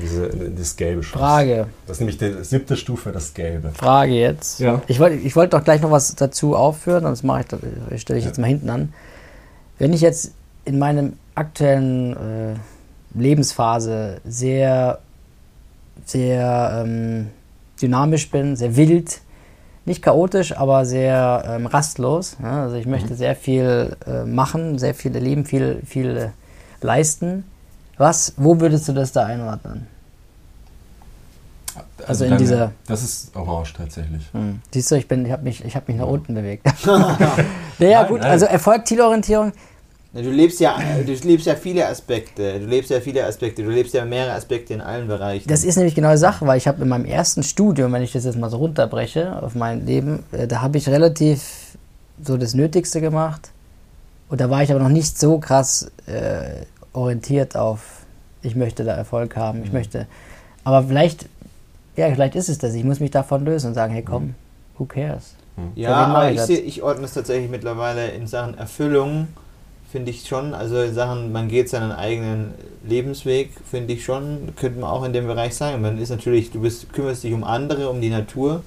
[0.00, 1.18] diese, das Gelbe schaffst.
[1.18, 1.66] Frage.
[1.86, 3.72] Das ist nämlich die siebte Stufe, das Gelbe.
[3.74, 4.60] Frage jetzt.
[4.60, 4.82] Ja.
[4.86, 7.44] Ich wollte ich wollt doch gleich noch was dazu aufführen, das mache
[7.90, 8.30] ich, stelle ich ja.
[8.30, 8.92] jetzt mal hinten an.
[9.78, 10.32] Wenn ich jetzt
[10.64, 12.54] in meinem aktuellen äh,
[13.14, 15.00] Lebensphase sehr,
[16.04, 17.28] sehr ähm,
[17.80, 19.20] dynamisch bin, sehr wild,
[19.84, 22.36] nicht chaotisch, aber sehr ähm, rastlos.
[22.42, 22.62] Ja?
[22.62, 23.16] Also ich möchte mhm.
[23.16, 26.28] sehr viel äh, machen, sehr viel erleben, viel, viel äh,
[26.80, 27.44] leisten.
[27.98, 29.86] Was, wo würdest du das da einordnen?
[31.98, 32.72] Also, also in deine, dieser.
[32.86, 34.28] Das ist orange tatsächlich.
[34.32, 34.60] Hm.
[34.72, 36.66] Siehst du, ich, ich habe mich, hab mich nach unten bewegt.
[36.86, 37.46] naja,
[37.78, 38.30] nein, gut, nein.
[38.30, 39.52] also Erfolg, Zielorientierung
[40.14, 42.60] Du lebst ja, du lebst ja viele Aspekte.
[42.60, 43.62] Du lebst ja viele Aspekte.
[43.62, 45.48] Du lebst ja mehrere Aspekte in allen Bereichen.
[45.48, 48.12] Das ist nämlich genau die Sache, weil ich habe in meinem ersten Studium, wenn ich
[48.12, 51.76] das jetzt mal so runterbreche auf mein Leben, äh, da habe ich relativ
[52.22, 53.50] so das Nötigste gemacht.
[54.28, 57.80] Und da war ich aber noch nicht so krass äh, orientiert auf,
[58.42, 59.78] ich möchte da Erfolg haben, ich mhm.
[59.78, 60.06] möchte.
[60.62, 61.26] Aber vielleicht,
[61.96, 62.74] ja, vielleicht ist es das.
[62.74, 64.34] Ich muss mich davon lösen und sagen, hey komm, mhm.
[64.76, 65.34] who cares?
[65.56, 65.72] Mhm.
[65.74, 69.28] Ja, aber ich, seh, ich ordne es tatsächlich mittlerweile in Sachen Erfüllung
[69.92, 70.54] finde ich schon.
[70.54, 75.26] Also Sachen, man geht seinen eigenen Lebensweg, finde ich schon, könnte man auch in dem
[75.26, 75.82] Bereich sagen.
[75.82, 78.62] Man ist natürlich, du bist, kümmerst dich um andere, um die Natur,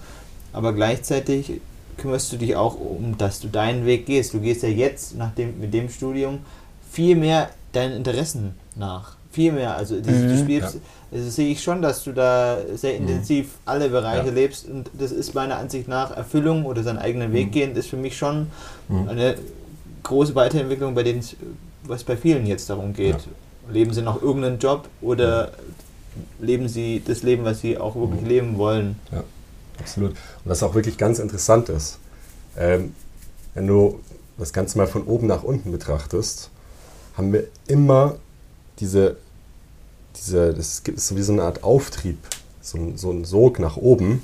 [0.54, 1.60] aber gleichzeitig
[1.98, 4.36] kümmerst du dich auch um, dass du deinen Weg gehst.
[4.36, 6.40] Du gehst ja jetzt nach dem, mit dem Studium
[6.92, 9.16] viel mehr deinen Interessen nach.
[9.32, 9.76] Viel mehr.
[9.76, 10.82] Also das, mhm, du spielst, ja.
[11.12, 13.08] also sehe ich schon, dass du da sehr mhm.
[13.08, 13.52] intensiv mhm.
[13.66, 14.34] alle Bereiche ja.
[14.34, 17.52] lebst und das ist meiner Ansicht nach Erfüllung oder seinen eigenen Weg mhm.
[17.52, 18.48] gehen, ist für mich schon
[18.88, 19.10] mhm.
[19.10, 19.36] eine
[20.06, 21.36] große Weiterentwicklung, bei denen es,
[21.84, 23.18] was bei vielen jetzt darum geht.
[23.18, 23.74] Ja.
[23.74, 25.52] Leben sie noch irgendeinen Job oder
[26.40, 28.28] leben sie das Leben, was sie auch wirklich mhm.
[28.28, 29.00] leben wollen?
[29.12, 29.24] Ja,
[29.80, 30.12] absolut.
[30.12, 32.00] Und was auch wirklich ganz interessant ist,
[32.58, 32.94] ähm,
[33.54, 34.00] wenn du
[34.38, 36.50] das Ganze mal von oben nach unten betrachtest,
[37.18, 38.16] haben wir immer
[38.80, 39.18] diese,
[40.16, 42.18] diese das ist so wie so eine Art Auftrieb,
[42.62, 44.22] so so ein Sog nach oben.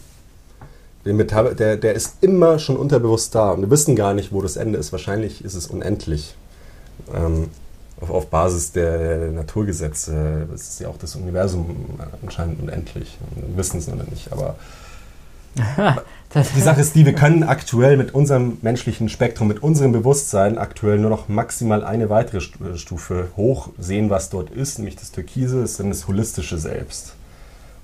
[1.06, 4.78] Der, der ist immer schon unterbewusst da und wir wissen gar nicht, wo das Ende
[4.78, 4.92] ist.
[4.92, 6.36] Wahrscheinlich ist es unendlich.
[7.14, 7.50] Ähm,
[8.00, 13.18] auf, auf, Basis der, Naturgesetze ist ja auch das Universum anscheinend unendlich.
[13.36, 14.56] Wir wissen es noch nicht, aber
[16.56, 20.98] die Sache ist die, wir können aktuell mit unserem menschlichen Spektrum, mit unserem Bewusstsein aktuell
[20.98, 25.72] nur noch maximal eine weitere Stufe hoch sehen, was dort ist, nämlich das Türkise, das
[25.72, 27.16] ist dann das holistische Selbst.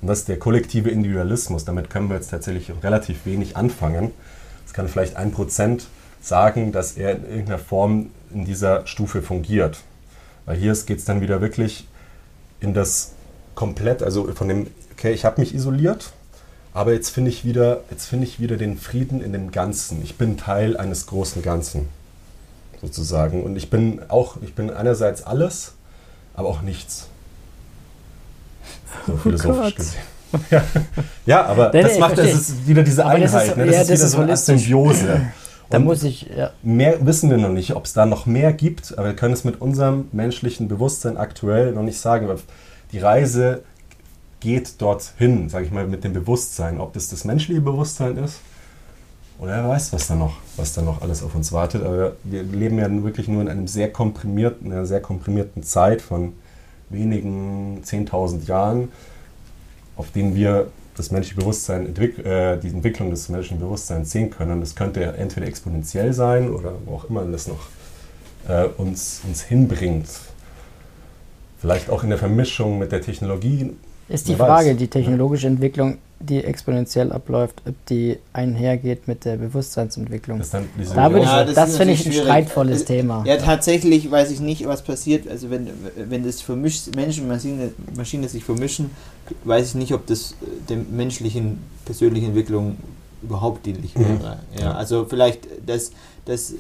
[0.02, 1.66] Und das ist der kollektive Individualismus.
[1.66, 4.12] Damit können wir jetzt tatsächlich relativ wenig anfangen.
[4.66, 5.88] Es kann vielleicht ein Prozent
[6.22, 9.80] sagen, dass er in irgendeiner Form in dieser Stufe fungiert.
[10.46, 11.88] Weil hier geht es dann wieder wirklich
[12.60, 13.14] in das
[13.56, 16.12] komplett, also von dem, okay, ich habe mich isoliert,
[16.74, 17.82] aber jetzt finde ich, wieder,
[18.22, 20.02] ich wieder den Frieden in dem Ganzen.
[20.04, 21.90] Ich bin Teil eines großen Ganzen,
[22.82, 23.44] sozusagen.
[23.44, 25.74] Und ich bin auch, ich bin einerseits alles,
[26.36, 27.08] aber auch nichts.
[29.06, 30.02] So oh philosophisch oh gesehen.
[30.52, 30.64] Ja.
[31.26, 33.34] ja, aber nee, das nee, macht ist wieder diese aber Einheit.
[33.34, 33.66] Das ist, ne?
[33.66, 35.22] das ja, ist wieder das so eine Symbiose.
[35.70, 36.52] Da muss ich, ja.
[36.64, 39.44] Mehr wissen wir noch nicht, ob es da noch mehr gibt, aber wir können es
[39.44, 42.30] mit unserem menschlichen Bewusstsein aktuell noch nicht sagen.
[42.94, 43.64] Die Reise
[44.40, 46.80] geht dorthin, sage ich mal, mit dem Bewusstsein.
[46.80, 48.40] Ob das das menschliche Bewusstsein ist
[49.40, 51.84] oder wer weiß, was da noch, was da noch alles auf uns wartet.
[51.84, 56.34] Aber wir leben ja wirklich nur in einem sehr komprimierten, einer sehr komprimierten Zeit von
[56.90, 58.90] wenigen 10.000 Jahren,
[59.96, 64.60] auf denen wir das menschliche Bewusstsein, entwick äh, die Entwicklung des menschlichen Bewusstseins sehen können.
[64.62, 67.68] Das könnte entweder exponentiell sein oder wo auch immer das noch
[68.48, 70.08] äh, uns, uns hinbringt.
[71.60, 73.72] Vielleicht auch in der Vermischung mit der Technologie
[74.10, 74.78] ist die Frage, weiß.
[74.78, 80.40] die technologische Entwicklung, die exponentiell abläuft, ob die einhergeht mit der Bewusstseinsentwicklung.
[80.40, 80.62] Das, da
[81.10, 83.24] ja, das, das finde ich ein streitvolles Thema.
[83.26, 85.28] Ja, tatsächlich weiß ich nicht, was passiert.
[85.28, 88.90] Also wenn, wenn das vermischt, Menschen und Maschine, Maschine sich vermischen,
[89.44, 90.34] weiß ich nicht, ob das
[90.70, 92.78] der menschlichen persönlichen Entwicklung
[93.22, 94.02] überhaupt dienlich mhm.
[94.02, 94.40] wäre.
[94.56, 94.60] Mhm.
[94.60, 95.92] Ja, also vielleicht das,
[96.26, 96.54] das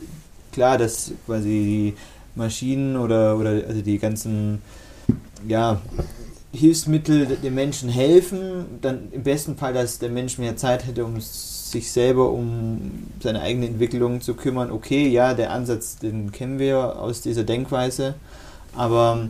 [0.52, 1.94] klar, dass quasi die
[2.36, 4.62] Maschinen oder, oder also die ganzen
[5.48, 5.82] ja,
[6.54, 11.20] Hilfsmittel den Menschen helfen, dann im besten Fall, dass der Mensch mehr Zeit hätte, um
[11.20, 14.72] sich selber um seine eigene Entwicklung zu kümmern.
[14.72, 18.16] Okay, ja, der Ansatz, den kennen wir aus dieser Denkweise,
[18.76, 19.28] aber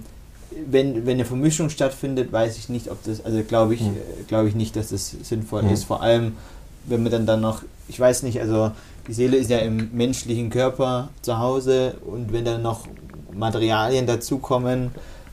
[0.66, 3.98] wenn, wenn eine Vermischung stattfindet, weiß ich nicht, ob das, also glaube ich, mhm.
[4.28, 5.72] glaube ich nicht, dass das sinnvoll mhm.
[5.72, 5.84] ist.
[5.84, 6.38] Vor allem,
[6.86, 8.72] wenn man dann dann noch, ich weiß nicht, also
[9.08, 12.88] die Seele ist ja im menschlichen Körper zu Hause und wenn dann noch
[13.34, 14.92] Materialien dazukommen,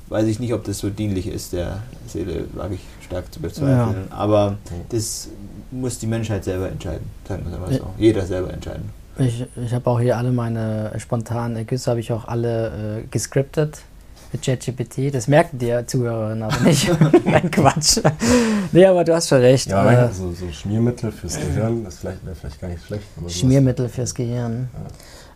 [0.09, 4.07] weiß ich nicht, ob das so dienlich ist, der Seele, wage ich stark zu bezweifeln.
[4.11, 4.17] Ja.
[4.17, 4.57] Aber
[4.91, 5.29] das
[5.71, 7.87] muss die Menschheit selber entscheiden, sagen wir mal so.
[7.99, 8.91] Jeder selber entscheiden.
[9.19, 13.79] Ich, ich habe auch hier alle meine spontanen Ergüsse, habe ich auch alle äh, gescriptet
[14.33, 15.15] mit ChatGPT.
[15.15, 16.91] Das merken die Zuhörerinnen aber nicht.
[17.25, 18.01] Nein, Quatsch.
[18.73, 19.69] nee, aber du hast schon recht.
[19.69, 23.05] Ja, äh, so, so, Schmiermittel fürs Gehirn, das wäre vielleicht gar nicht schlecht.
[23.29, 24.69] Schmiermittel fürs Gehirn.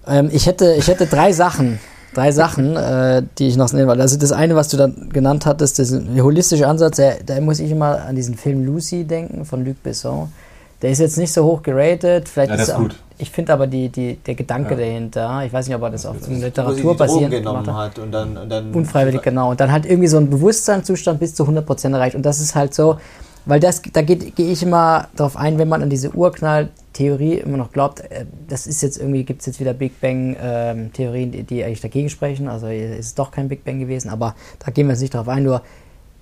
[0.07, 0.19] Ja.
[0.19, 1.79] Ähm, ich, hätte, ich hätte drei Sachen
[2.15, 4.03] drei Sachen, äh, die ich noch nennen wollte.
[4.03, 7.71] Also das eine, was du dann genannt hattest, das holistischer Ansatz, der, da muss ich
[7.71, 10.33] immer an diesen Film Lucy denken von Luc Besson.
[10.81, 13.67] Der ist jetzt nicht so hoch geratet, vielleicht ja, ist, ist auch, ich finde aber
[13.67, 14.81] die, die, der Gedanke ja.
[14.81, 17.99] dahinter, ich weiß nicht, ob er das auf das Literatur basierend gemacht hat.
[17.99, 19.51] Und dann, und dann Unfreiwillig, genau.
[19.51, 22.15] Und dann halt irgendwie so ein Bewusstseinszustand bis zu 100% erreicht.
[22.15, 22.99] Und das ist halt so,
[23.49, 27.57] weil das, da gehe ich immer darauf ein, wenn man an diese Urknall Theorie immer
[27.57, 31.43] noch glaubt, äh, das ist jetzt irgendwie, gibt es jetzt wieder Big Bang-Theorien, ähm, die,
[31.45, 32.49] die, eigentlich dagegen sprechen.
[32.49, 35.29] Also ist es doch kein Big Bang gewesen, aber da gehen wir jetzt nicht drauf
[35.29, 35.45] ein.
[35.45, 35.63] Nur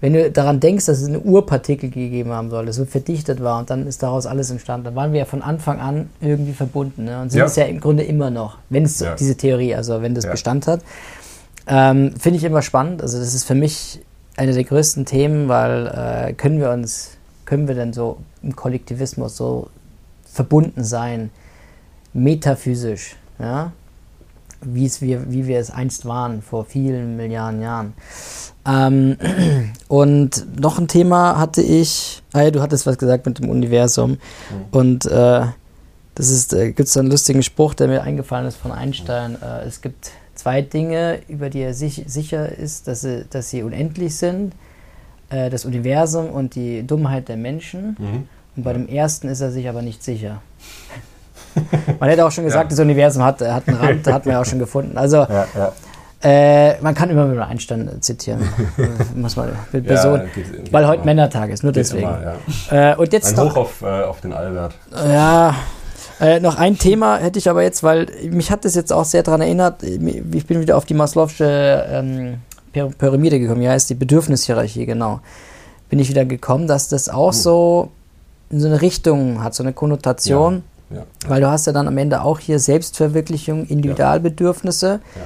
[0.00, 3.58] wenn du daran denkst, dass es eine Urpartikel gegeben haben soll, das so verdichtet war
[3.58, 7.04] und dann ist daraus alles entstanden, dann waren wir ja von Anfang an irgendwie verbunden
[7.04, 7.22] ne?
[7.22, 7.46] und sind ja.
[7.46, 9.14] es ja im Grunde immer noch, wenn es ja.
[9.14, 10.30] diese Theorie, also wenn das ja.
[10.30, 10.82] Bestand hat.
[11.66, 13.02] Ähm, Finde ich immer spannend.
[13.02, 14.00] Also das ist für mich
[14.36, 17.15] eine der größten Themen, weil äh, können wir uns,
[17.46, 19.70] können wir denn so im Kollektivismus so
[20.24, 21.30] verbunden sein,
[22.12, 23.72] metaphysisch, ja,
[24.60, 27.94] wie, es wir, wie wir es einst waren, vor vielen Milliarden Jahren.
[28.66, 29.16] Ähm,
[29.88, 34.12] und noch ein Thema hatte ich, ah ja, du hattest was gesagt mit dem Universum.
[34.12, 34.18] Mhm.
[34.72, 35.46] Und äh,
[36.14, 39.40] das ist, äh, gibt es einen lustigen Spruch, der mir eingefallen ist von Einstein.
[39.40, 43.62] Äh, es gibt zwei Dinge, über die er sich sicher ist, dass sie, dass sie
[43.62, 44.54] unendlich sind.
[45.30, 47.96] Äh, das Universum und die Dummheit der Menschen.
[47.98, 48.28] Mhm.
[48.56, 50.40] Und bei dem ersten ist er sich aber nicht sicher.
[52.00, 52.76] Man hätte auch schon gesagt, Ja.
[52.76, 54.96] das Universum hat, hat einen Rand, hat man ja auch schon gefunden.
[54.98, 55.72] Also Ja, ja.
[56.22, 58.40] äh, man kann immer wieder Einstein zitieren.
[59.14, 61.04] Muss man mit Person, geht- geht weil heute immer.
[61.06, 62.06] Männertag ist, nur deswegen.
[62.06, 62.36] Immer,
[62.70, 62.92] ja.
[62.92, 64.74] Äh, und jetzt Ein noch, Hoch auf, äh, auf den Albert.
[64.92, 65.54] Ja,
[66.20, 69.22] äh, noch ein Thema hätte ich aber jetzt, weil mich hat das jetzt auch sehr
[69.22, 72.34] daran erinnert, ich bin wieder auf die Maslow'sche ähm,
[72.76, 75.20] Py- Pyramide gekommen, ja, ist die Bedürfnishierarchie, genau.
[75.88, 77.90] Bin ich wieder gekommen, dass das auch so
[78.50, 81.02] so eine Richtung hat, so eine Konnotation, Ja.
[81.26, 85.22] weil du hast ja dann am Ende auch hier Selbstverwirklichung, Individualbedürfnisse Ja.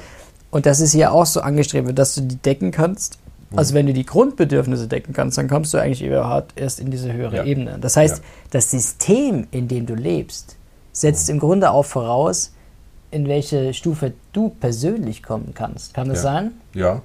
[0.49, 3.19] und das ist hier auch so angestrebt, dass du die decken kannst.
[3.51, 3.59] Mhm.
[3.59, 7.13] Also wenn du die Grundbedürfnisse decken kannst, dann kommst du eigentlich überhaupt erst in diese
[7.13, 7.43] höhere Ja.
[7.43, 7.77] Ebene.
[7.79, 8.23] Das heißt, Ja.
[8.51, 10.55] das System, in dem du lebst,
[10.93, 12.53] setzt im Grunde auch voraus,
[13.11, 15.93] in welche Stufe du persönlich kommen kannst.
[15.93, 16.23] Kann das Ja.
[16.23, 16.51] sein?
[16.73, 17.01] Ja,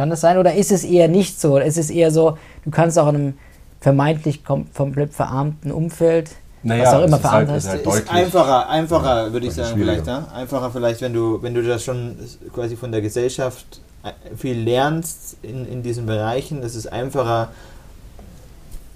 [0.00, 0.38] Kann das sein?
[0.38, 1.58] Oder ist es eher nicht so?
[1.58, 3.38] Ist es eher so, du kannst auch in einem
[3.82, 6.30] vermeintlich kom komplett verarmten Umfeld,
[6.62, 8.10] naja, was auch immer ist halt, verarmt ist halt ist deutlich.
[8.10, 10.06] einfacher, einfacher würde ich sagen, vielleicht.
[10.06, 10.24] Ne?
[10.32, 12.16] Einfacher vielleicht, wenn du, wenn du das schon
[12.54, 17.50] quasi von der Gesellschaft äh, viel lernst in, in diesen Bereichen, das ist einfacher,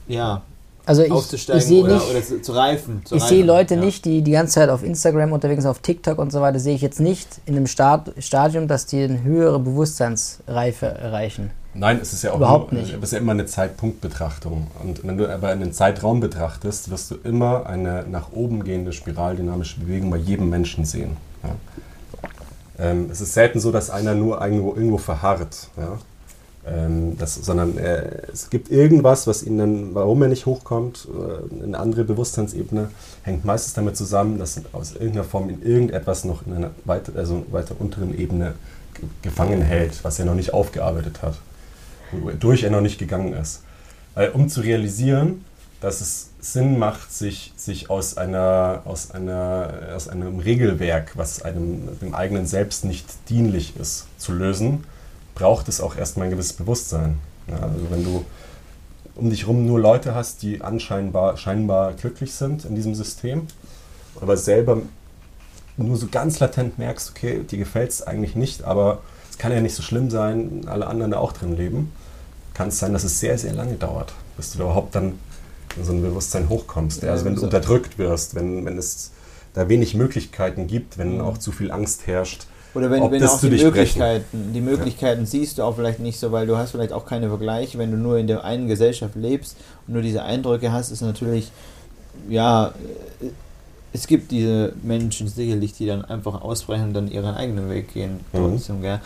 [0.09, 0.41] ja,
[0.87, 3.03] also ich, aufzusteigen ich sehe oder, nicht, oder zu, reifen.
[3.05, 3.81] Zu ich reifen, sehe Leute ja.
[3.81, 6.75] nicht, die die ganze Zeit auf Instagram unterwegs sind, auf TikTok und so weiter, sehe
[6.75, 11.51] ich jetzt nicht in einem Stad Stadium, dass die eine höhere Bewusstseinsreife erreichen.
[11.75, 12.95] Nein, es ist ja auch Überhaupt nur, nicht.
[12.95, 14.69] Es ist ja immer eine Zeitpunktbetrachtung.
[14.83, 19.81] Und wenn du aber einen Zeitraum betrachtest, wirst du immer eine nach oben gehende spiraldynamische
[19.81, 21.17] Bewegung bei jedem Menschen sehen.
[21.43, 21.57] Ja.
[22.79, 25.69] Ähm, es ist selten so, dass einer nur irgendwo, irgendwo verharrt.
[25.77, 25.99] Ja.
[26.67, 31.07] Ähm, das, sondern äh, es gibt irgendwas, was ihn dann, warum er nicht hochkommt,
[31.61, 32.89] äh, eine andere Bewusstseinsebene,
[33.23, 37.45] hängt meistens damit zusammen, dass aus irgendeiner Form in irgendetwas noch in einer weiter, also
[37.51, 38.55] weiter unteren Ebene
[38.95, 41.35] ge- gefangen hält, was er noch nicht aufgearbeitet hat,
[42.13, 43.61] wodurch er noch nicht gegangen ist.
[44.15, 45.45] Weil, um zu realisieren,
[45.83, 51.89] dass es Sinn macht, sich, sich aus, einer, aus, einer, aus einem Regelwerk, was einem
[52.01, 54.85] dem eigenen Selbst nicht dienlich ist, zu lösen,
[55.35, 57.19] braucht es auch erstmal ein gewisses Bewusstsein.
[57.49, 58.25] Ja, also wenn du
[59.17, 63.47] um dich herum nur Leute hast, die anscheinbar scheinbar glücklich sind in diesem System,
[64.21, 64.79] aber selber
[65.77, 69.61] nur so ganz latent merkst, okay, dir gefällt es eigentlich nicht, aber es kann ja
[69.61, 71.93] nicht so schlimm sein, alle anderen da auch drin leben,
[72.55, 75.19] kann es sein, dass es sehr, sehr lange dauert, bis du da überhaupt dann
[75.77, 77.03] in so ein Bewusstsein hochkommst.
[77.03, 79.11] Ja, also wenn du so- unterdrückt wirst, wenn, wenn es
[79.55, 81.21] da wenig Möglichkeiten gibt, wenn Mhm.
[81.23, 82.47] auch zu viel Angst herrscht.
[82.75, 83.51] Oder wenn, ob wenn auch die.
[83.51, 87.29] Möglichkeiten, die Möglichkeiten siehst du auch vielleicht nicht so, weil du hast vielleicht auch keine
[87.29, 89.57] Vergleiche, wenn du nur in der einen Gesellschaft lebst
[89.87, 91.51] und nur diese Eindrücke hast, ist natürlich,
[92.29, 92.69] ja,
[93.21, 93.27] äh,
[93.93, 98.19] es gibt diese Menschen sicherlich, die dann einfach ausbrechen und dann ihren eigenen Weg gehen,
[98.33, 98.39] Mhm.
[98.53, 99.01] trotzdem, gell.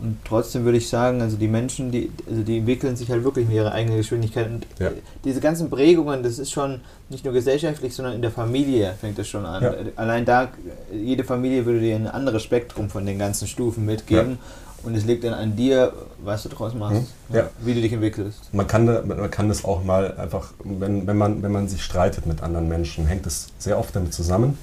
[0.00, 3.46] Und trotzdem würde ich sagen, also die Menschen, die, also die entwickeln sich halt wirklich
[3.46, 4.48] mit ihrer eigenen Geschwindigkeit.
[4.48, 4.90] Und Ja.
[5.24, 9.28] diese ganzen Prägungen, das ist schon nicht nur gesellschaftlich, sondern in der Familie fängt das
[9.28, 9.62] schon an.
[9.62, 9.74] Ja.
[9.96, 10.48] Allein da,
[10.92, 14.38] jede Familie würde dir ein anderes Spektrum von den ganzen Stufen mitgeben.
[14.84, 15.92] Und es liegt dann an dir,
[16.24, 17.36] was du draus machst, Mhm.
[17.36, 17.50] Ja.
[17.60, 18.52] wie du dich entwickelst.
[18.52, 22.26] Man kann, man kann das auch mal einfach, wenn, wenn, man, wenn man sich streitet
[22.26, 24.58] mit anderen Menschen, hängt es sehr oft damit zusammen,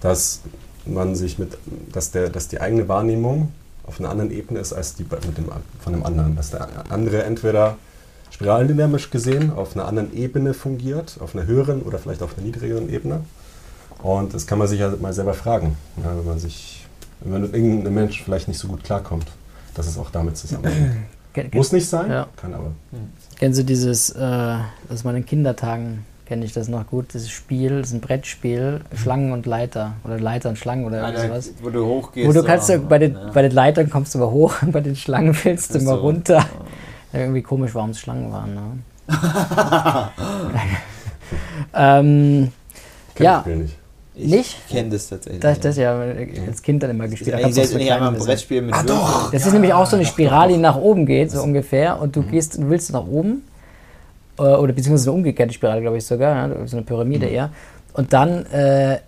[0.00, 0.40] dass
[0.86, 1.58] man sich mit,
[1.92, 3.52] dass, der, dass die eigene Wahrnehmung
[3.90, 5.46] auf einer anderen Ebene ist als die mit dem,
[5.80, 6.36] von dem anderen.
[6.36, 7.76] Dass der andere entweder
[8.30, 12.88] spiraldynamisch gesehen auf einer anderen Ebene fungiert, auf einer höheren oder vielleicht auf einer niedrigeren
[12.88, 13.22] Ebene.
[14.00, 16.86] Und das kann man sich ja mal selber fragen, ja, wenn man sich,
[17.20, 19.26] wenn man mit irgendeinem Mensch vielleicht nicht so gut klarkommt,
[19.74, 20.94] dass es auch damit zusammenhängt.
[21.52, 22.28] Muss nicht sein, Ja.
[22.36, 22.70] kann aber.
[23.38, 24.56] Kennst du dieses, äh,
[24.88, 29.32] aus meinen Kindertagen kenne ich das noch gut, dieses Spiel, das ist ein Brettspiel, Schlangen
[29.32, 31.50] und Leiter oder Leiter und Schlangen oder da, sowas.
[31.60, 32.28] wo du hochgehst.
[32.28, 32.46] Wo du so.
[32.46, 33.30] kannst du, bei den, Ja.
[33.34, 36.02] bei den Leitern kommst du mal hoch und bei den Schlangen fällst du mal so.
[36.02, 36.46] runter.
[37.12, 38.54] Ja, irgendwie komisch, warum es Schlangen waren.
[38.54, 38.62] Ne?
[41.74, 42.52] ähm,
[43.16, 43.32] Kenn Ja.
[43.34, 43.76] das Spiel nicht.
[44.14, 44.68] Ich Nicht?
[44.68, 45.40] kenne das tatsächlich.
[45.40, 45.62] das, ja.
[45.64, 47.44] das ja als Kind dann immer gespielt.
[47.44, 49.32] Auch selbst nicht einmal ein Brettspiel mit Ah, doch.
[49.32, 52.00] Das ist nämlich auch so eine Spirale, die nach oben geht, so ungefähr.
[52.00, 53.42] Und du gehst, du willst nach oben.
[54.40, 56.48] Äh, Oder beziehungsweise eine umgekehrte Spirale, glaube ich sogar.
[56.48, 57.32] Ja, so eine Pyramide Mhm.
[57.32, 57.50] eher.
[57.92, 58.98] Und dann äh,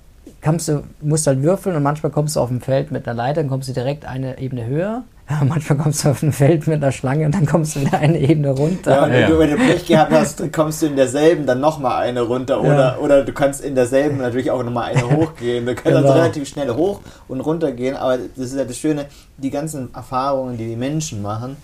[0.45, 3.41] kommst du, musst halt würfeln und manchmal kommst du auf dem Feld mit einer Leiter,
[3.43, 5.03] dann kommst du direkt eine Ebene höher.
[5.31, 7.97] Ja, manchmal kommst du auf ein Feld mit einer Schlange und dann kommst du wieder
[8.01, 8.91] eine Ebene runter.
[8.91, 11.61] Ja, und wenn Ja, du, wenn du Pech gehabt hast, kommst du in derselben dann
[11.61, 12.61] nochmal eine runter.
[12.61, 12.99] Oder, Ja.
[12.99, 15.65] oder du kannst in derselben natürlich auch nochmal eine hochgehen.
[15.65, 16.21] Du kannst also Genau.
[16.21, 17.97] relativ schnell hoch und runter gehen.
[17.97, 19.07] Aber das ist ja das Schöne,
[19.39, 21.57] die ganzen Erfahrungen, die die Menschen machen,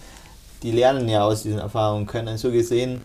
[0.62, 3.00] die lernen ja aus diesen Erfahrungen, können dann so gesehen,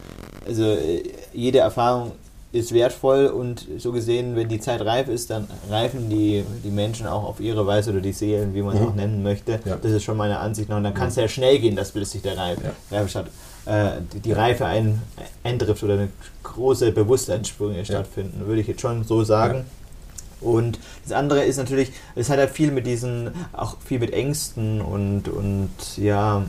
[0.48, 2.12] also äh, jede Erfahrung
[2.52, 7.08] ist wertvoll und so gesehen, wenn die Zeit reif ist, dann reifen die, die Menschen
[7.08, 8.88] auch auf ihre Weise oder die Seelen, wie man es Mhm.
[8.88, 9.60] auch nennen möchte.
[9.66, 9.76] Ja.
[9.82, 10.78] Das ist schon meine Ansicht nach.
[10.78, 12.98] Und dann kann es sehr schnell gehen, dass sich der Reif, Ja.
[12.98, 13.26] Reifestadt,
[13.66, 15.02] äh, die, die Reife ein,
[15.44, 16.10] eintrifft oder eine
[16.44, 19.66] große Bewusstseinssprünge stattfinden, würde ich jetzt schon so sagen.
[20.40, 24.80] Und das andere ist natürlich, es hat halt viel mit diesen, auch viel mit Ängsten
[24.82, 26.44] und, und ja,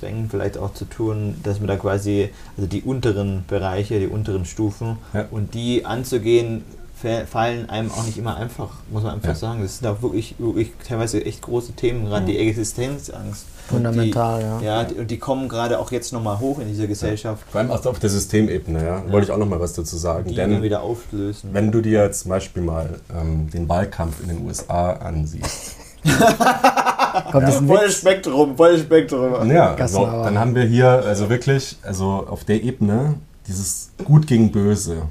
[0.00, 4.44] Zwängen vielleicht auch zu tun, dass man da quasi, also die unteren Bereiche, die unteren
[4.46, 5.26] Stufen Ja.
[5.30, 6.64] und die anzugehen,
[7.00, 9.34] fa- fallen einem auch nicht immer einfach, muss man einfach Ja.
[9.34, 9.62] sagen.
[9.62, 13.44] Das sind auch wirklich, wirklich teilweise echt große Themen, gerade die Existenzangst.
[13.68, 14.80] Fundamental, die, ja.
[14.80, 14.84] ja.
[14.84, 17.84] die, und die kommen gerade auch jetzt nochmal hoch in dieser Gesellschaft, Vor allem auch
[17.86, 19.00] auf der Systemebene, ja.
[19.06, 20.28] Da wollte ich auch noch mal was dazu sagen.
[20.28, 21.50] die dann Denn wieder auflösen.
[21.52, 25.76] wenn du dir zum Beispiel mal ähm, den Wahlkampf in den USA ansiehst,
[27.32, 27.98] Kommt das ein volles?
[27.98, 29.50] Spektrum, volles Spektrum.
[29.50, 30.24] Ja, so, Gassenhauer.
[30.24, 33.14] dann haben wir hier also wirklich, also auf der Ebene,
[33.46, 35.02] dieses Gut gegen Böse,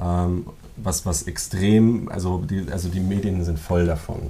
[0.00, 0.46] ähm,
[0.76, 4.20] was, was extrem, also die, also die Medien sind voll davon.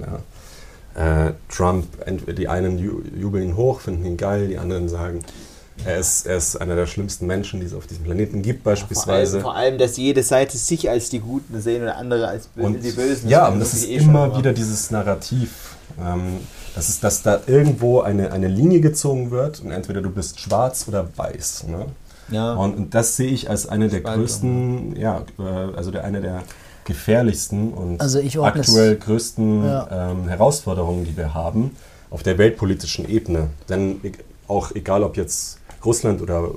[0.95, 1.27] Ja.
[1.27, 5.19] Äh, Trump, entweder die einen ju- jubeln ihn hoch, finden ihn geil, die anderen sagen,
[5.85, 8.71] er ist, er ist einer der schlimmsten Menschen, die es auf diesem Planeten gibt, Vor
[8.71, 9.41] allem, beispielsweise.
[9.41, 12.83] vor allem, dass jede Seite sich als die Guten sehen und andere als bö- Und
[12.83, 13.29] die Bösen.
[13.29, 16.39] ja, und das ist eh immer wieder dieses Narrativ, ähm,
[16.77, 20.85] das ist, dass da irgendwo eine, eine Linie gezogen wird und entweder du bist schwarz
[20.87, 21.65] oder weiß.
[21.67, 21.85] Ne?
[22.29, 22.53] Ja.
[22.53, 24.21] Und, und das sehe ich als eine der Spaltung.
[24.23, 25.43] größten, ja, äh,
[25.75, 26.43] also der, eine der
[26.85, 30.11] gefährlichsten und Also ich ordne es- aktuell größten Ja.
[30.11, 31.75] ähm, Herausforderungen, die wir haben
[32.09, 33.49] auf der weltpolitischen Ebene.
[33.69, 34.11] Denn e-
[34.47, 36.49] auch egal, ob jetzt Russland oder,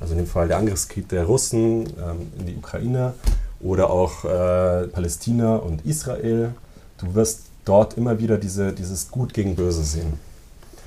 [0.00, 3.14] also in dem Fall der Angriffskrieg der Russen ähm, in die Ukraine
[3.60, 6.52] oder auch äh, Palästina und Israel,
[6.98, 10.14] du wirst dort immer wieder diese, dieses Gut gegen Böse sehen.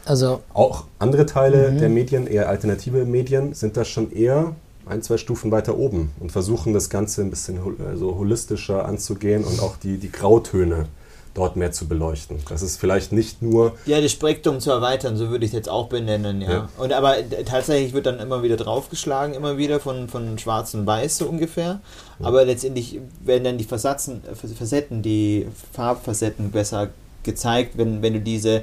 [0.05, 1.77] Also, Auch andere Teile Mhm.
[1.79, 4.53] der Medien, eher alternative Medien, sind da schon eher
[4.85, 9.45] ein, zwei Stufen weiter oben und versuchen das Ganze ein bisschen hol- also holistischer anzugehen
[9.45, 10.87] und auch die, die Grautöne
[11.33, 12.39] dort mehr zu beleuchten.
[12.49, 15.69] Das ist vielleicht nicht nur, Ja, das Spektrum zu erweitern, so würde ich es jetzt
[15.69, 16.51] auch benennen, ja.
[16.51, 16.69] Ja.
[16.77, 17.15] Und aber
[17.45, 21.79] tatsächlich wird dann immer wieder draufgeschlagen, immer wieder von, von Schwarz und Weiß so ungefähr.
[22.21, 24.21] Aber letztendlich werden dann die Versatzen,
[24.57, 26.89] Facetten, die Farbfacetten besser
[27.23, 28.61] gezeigt, wenn, wenn du diese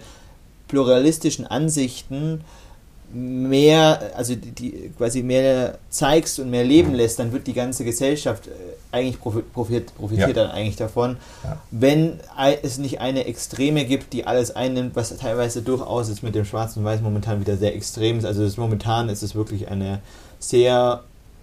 [0.68, 2.44] pluralistischen Ansichten
[3.12, 7.84] mehr, also die, die quasi mehr zeigst und mehr leben lässt, dann wird die ganze
[7.84, 8.50] Gesellschaft äh,
[8.92, 10.34] eigentlich profi- profitiert, profitiert Ja.
[10.34, 11.16] dann eigentlich davon.
[11.44, 11.58] Ja.
[11.70, 12.20] Wenn
[12.62, 16.76] es nicht eine Extreme gibt, die alles einnimmt, was teilweise durchaus jetzt mit dem Schwarz
[16.76, 18.24] und Weiß momentan wieder sehr extrem ist.
[18.24, 20.00] Also das, momentan ist es wirklich eine
[20.38, 21.02] sehr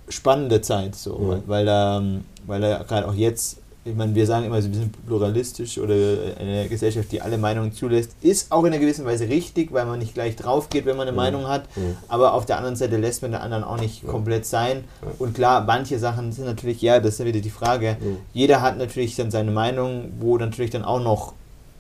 [0.10, 1.28] spannende Zeit, so, Mhm.
[1.28, 2.04] weil, weil da,
[2.46, 3.58] weil da gerade auch jetzt,
[3.90, 5.94] ich meine, wir sagen immer, wir sind pluralistisch oder
[6.40, 10.00] eine Gesellschaft, die alle Meinungen zulässt, ist auch in einer gewissen Weise richtig, weil man
[10.00, 11.18] nicht gleich drauf geht, wenn man eine Mhm.
[11.18, 11.96] Meinung hat, Mhm.
[12.08, 14.10] aber auf der anderen Seite lässt man den anderen auch nicht Ja.
[14.10, 14.84] komplett sein.
[15.02, 15.08] Ja.
[15.20, 18.18] Und klar, manche Sachen sind natürlich, ja, das ist ja wieder die Frage, Mhm.
[18.34, 21.34] jeder hat natürlich dann seine Meinung, wo natürlich dann auch noch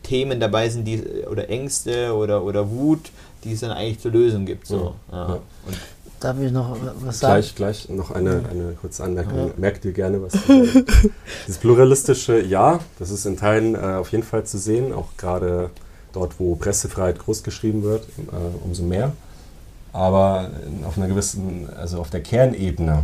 [0.03, 3.11] Themen dabei sind, die oder Ängste oder, oder Wut,
[3.43, 4.65] die es dann eigentlich zur Lösung gibt.
[4.67, 4.95] So.
[5.11, 5.17] Ja.
[5.17, 5.33] Ja.
[5.65, 5.77] Und
[6.19, 7.33] darf ich noch was sagen?
[7.33, 9.51] Gleich, gleich noch eine, eine kurze Anmerkung.
[9.57, 10.33] Merkt ihr gerne, was.
[11.47, 15.69] Dieses pluralistische, ja, das ist in Teilen äh, auf jeden Fall zu sehen, auch gerade
[16.13, 19.11] dort, wo Pressefreiheit groß geschrieben wird, äh, umso mehr.
[19.93, 23.03] Aber in- auf einer gewissen, also auf der Kernebene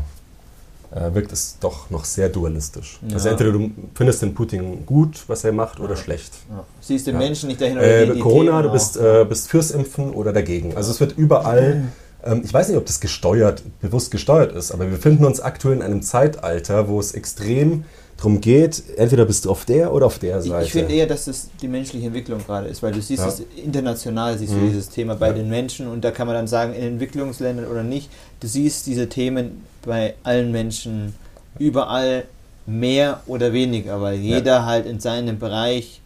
[0.91, 2.99] äh, wirkt es doch noch sehr dualistisch.
[3.07, 3.15] Ja.
[3.15, 6.33] Also entweder du findest den Putin gut, was er macht, oder schlecht.
[6.51, 6.63] ja.
[6.81, 7.19] siehst den Ja.
[7.19, 10.75] Menschen nicht dahin oder Äh, Corona, Themen du bist, äh, bist fürs Impfen oder dagegen.
[10.77, 11.83] Also es wird überall,
[12.43, 15.81] ich weiß nicht, ob das gesteuert, bewusst gesteuert ist, aber wir befinden uns aktuell in
[15.81, 17.83] einem Zeitalter, wo es extrem
[18.17, 20.65] darum geht, entweder bist du auf der oder auf der Ich, Seite.
[20.65, 23.27] ich finde eher, dass das die menschliche Entwicklung gerade ist, weil du siehst Ja.
[23.27, 24.67] es international, siehst du Mhm.
[24.69, 25.33] dieses Thema bei Ja.
[25.33, 28.09] den Menschen und da kann man dann sagen, in Entwicklungsländern oder nicht,
[28.39, 31.15] du siehst diese Themen bei allen Menschen
[31.59, 32.23] überall
[32.65, 35.99] mehr oder weniger, weil jeder halt in seinem Bereich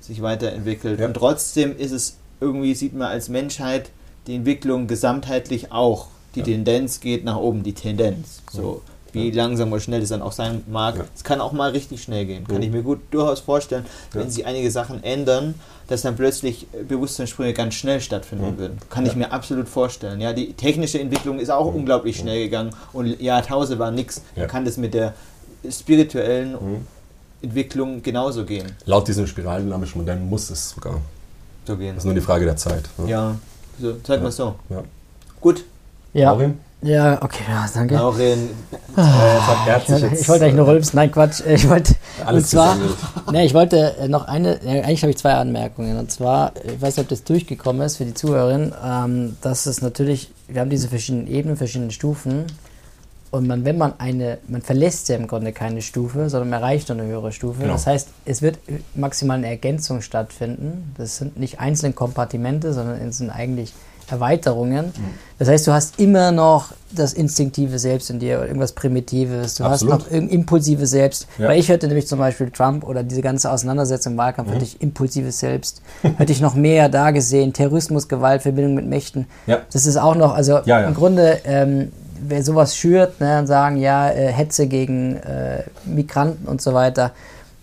[0.00, 1.00] sich weiterentwickelt.
[1.00, 1.06] Ja.
[1.06, 3.88] Und trotzdem ist es irgendwie, sieht man als Menschheit
[4.26, 6.08] die Entwicklung gesamtheitlich auch.
[6.34, 6.46] Die Ja.
[6.46, 8.40] Tendenz geht nach oben, die Tendenz.
[8.50, 8.82] So.
[9.12, 9.34] Wie Ja.
[9.44, 10.96] langsam oder schnell es dann auch sein mag.
[10.96, 11.04] Ja.
[11.14, 12.46] Es kann auch mal richtig schnell gehen.
[12.46, 15.54] Kann ich mir gut durchaus vorstellen, wenn sich einige Sachen ändern,
[15.88, 18.78] dass dann plötzlich Bewusstseinssprünge ganz schnell stattfinden würden.
[18.88, 20.20] Kann ich mir absolut vorstellen.
[20.22, 24.22] Ja, die technische Entwicklung ist auch unglaublich schnell gegangen und Jahrtausende war nichts.
[24.34, 25.12] Man kann das mit der
[25.68, 26.86] spirituellen Mhm.
[27.42, 28.72] Entwicklung genauso gehen.
[28.86, 31.00] Laut diesem spiraldynamischen Modell muss es sogar.
[31.66, 31.94] So gehen.
[31.94, 32.88] Das ist nur die Frage der Zeit.
[32.98, 33.10] ne?
[33.10, 33.36] Ja,
[33.80, 34.22] so, sag Ja.
[34.22, 34.54] mal so.
[34.70, 34.82] Ja.
[35.40, 35.64] Gut.
[36.14, 36.58] Ja, Laurin?
[36.82, 37.94] ja, okay, ja, danke.
[37.94, 38.32] Äh,
[38.94, 40.96] es hat- er hat sich jetzt, ich wollte eigentlich nur äh, rülpsen.
[40.96, 41.40] Nein, Quatsch.
[41.46, 41.94] Ich wollte,
[42.26, 43.32] Alles und zwar, gesammelt.
[43.32, 45.98] ne, ich wollte äh, noch eine, äh, eigentlich habe ich zwei Anmerkungen.
[45.98, 49.80] Und zwar, ich weiß nicht, ob das durchgekommen ist für die Zuhörerin, ähm, dass es
[49.80, 52.44] natürlich, wir haben diese verschiedenen Ebenen, verschiedene Stufen.
[53.32, 56.90] Und man, wenn man eine, man verlässt ja im Grunde keine Stufe, sondern man erreicht
[56.90, 57.62] eine höhere Stufe.
[57.62, 57.72] Genau.
[57.72, 58.58] Das heißt, es wird
[58.94, 60.94] maximal eine Ergänzung stattfinden.
[60.98, 63.72] Das sind nicht einzelne Kompartimente, sondern es sind eigentlich
[64.10, 64.86] Erweiterungen.
[64.86, 65.14] Mhm.
[65.38, 69.54] Das heißt, du hast immer noch das instinktive Selbst in dir oder irgendwas Primitives.
[69.54, 69.94] Du Absolut.
[69.94, 71.26] hast noch irgendein impulsives Selbst.
[71.38, 71.48] Ja.
[71.48, 74.54] Weil ich hörte nämlich zum Beispiel Trump oder diese ganze Auseinandersetzung im Wahlkampf, mhm.
[74.56, 75.80] hatte ich impulsives Selbst.
[76.18, 77.54] hätte ich noch mehr da gesehen.
[77.54, 79.26] Terrorismus, Gewalt, Verbindung mit Mächten.
[79.46, 79.62] Ja.
[79.72, 81.92] Das ist auch noch, also ja, im Grunde, ähm,
[82.26, 87.12] wer sowas schürt ne, und sagen, ja, äh, Hetze gegen äh, Migranten und so weiter,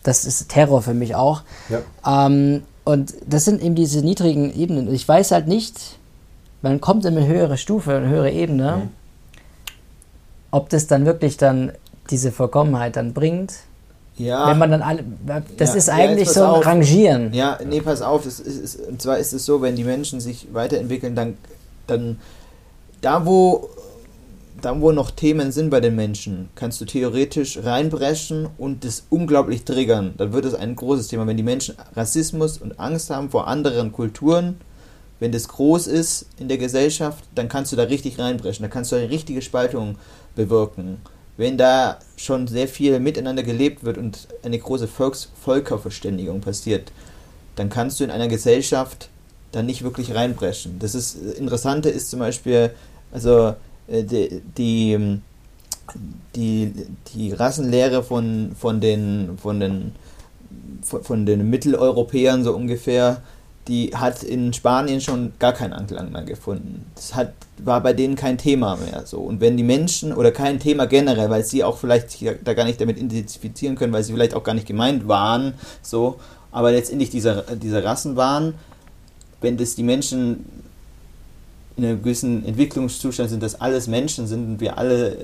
[0.03, 1.41] das ist Terror für mich auch.
[2.05, 4.93] Ähm, und das sind eben diese niedrigen Ebenen.
[4.93, 5.99] Ich weiß halt nicht,
[6.61, 8.89] man kommt in eine höhere Stufe, eine höhere Ebene, mhm.
[10.51, 11.71] ob das dann wirklich dann
[12.09, 13.53] diese Vollkommenheit dann bringt.
[14.17, 14.49] Ja.
[14.49, 15.03] Wenn man dann alle.
[15.57, 16.65] Das ja, ist eigentlich ja, so ein auf.
[16.65, 17.33] Rangieren.
[17.33, 18.25] Ja, nee, pass auf.
[18.25, 21.37] Ist, ist, und zwar ist es so, wenn die Menschen sich weiterentwickeln, dann,
[21.87, 22.19] dann
[23.01, 23.69] da wo
[24.61, 29.63] da wo noch Themen sind bei den Menschen, kannst du theoretisch reinbrechen und das unglaublich
[29.63, 30.13] triggern.
[30.17, 31.27] Dann wird es ein großes Thema.
[31.27, 34.59] Wenn die Menschen Rassismus und Angst haben vor anderen Kulturen,
[35.19, 38.91] wenn das groß ist in der Gesellschaft, dann kannst du da richtig reinbrechen, da kannst
[38.91, 39.97] du eine richtige Spaltung
[40.35, 40.97] bewirken.
[41.37, 46.91] Wenn da schon sehr viel miteinander gelebt wird und eine große Volks Völkerverständigung passiert,
[47.55, 49.09] dann kannst du in einer Gesellschaft
[49.51, 50.79] da nicht wirklich reinbrechen.
[50.79, 52.71] Das ist Interessante ist zum Beispiel,
[53.11, 53.55] also
[53.89, 55.19] die, die,
[56.35, 56.73] die,
[57.13, 59.95] die Rassenlehre von, von den von den
[60.81, 63.21] von den Mitteleuropäern so ungefähr
[63.69, 66.85] die hat in Spanien schon gar keinen Anklang mehr gefunden.
[66.95, 69.03] Das hat, war bei denen kein Thema mehr.
[69.05, 69.19] So.
[69.19, 72.81] Und wenn die Menschen, oder kein Thema generell, weil sie auch vielleicht da gar nicht
[72.81, 76.19] damit identifizieren können, weil sie vielleicht auch gar nicht gemeint waren, so,
[76.51, 78.55] aber letztendlich dieser Rassen waren,
[79.39, 80.45] wenn das die Menschen
[81.79, 85.17] in einem gewissen Entwicklungszustand sind, dass alles Menschen sind und wir alle äh,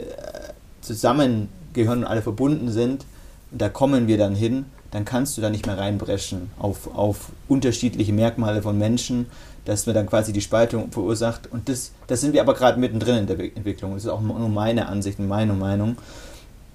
[0.82, 3.06] zusammengehören und alle verbunden sind,
[3.52, 8.14] da kommen wir dann hin, dann kannst du da nicht mehr reinbrechen auf, auf unterschiedliche
[8.14, 9.28] Merkmale von Menschen,
[9.66, 11.52] dass man dann quasi die Spaltung verursacht.
[11.52, 13.94] Und das, das sind wir aber gerade mittendrin in der Entwicklung.
[13.94, 15.98] Das ist auch nur meine Ansicht und meine Meinung.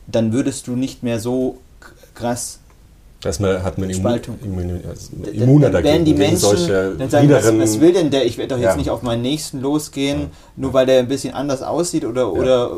[0.07, 1.59] Dann würdest du nicht mehr so
[2.15, 2.61] krass
[3.23, 4.39] Erstmal hat man Spaltung.
[4.43, 6.07] Immun, also immuner dann, dagegen.
[6.07, 6.69] die Menschen
[6.99, 8.25] dann sagen, was, was, will denn der?
[8.25, 8.77] Ich werde doch jetzt ja.
[8.77, 10.27] nicht auf meinen Nächsten losgehen, ja.
[10.57, 12.29] nur weil der ein bisschen anders aussieht oder, ja.
[12.29, 12.71] oder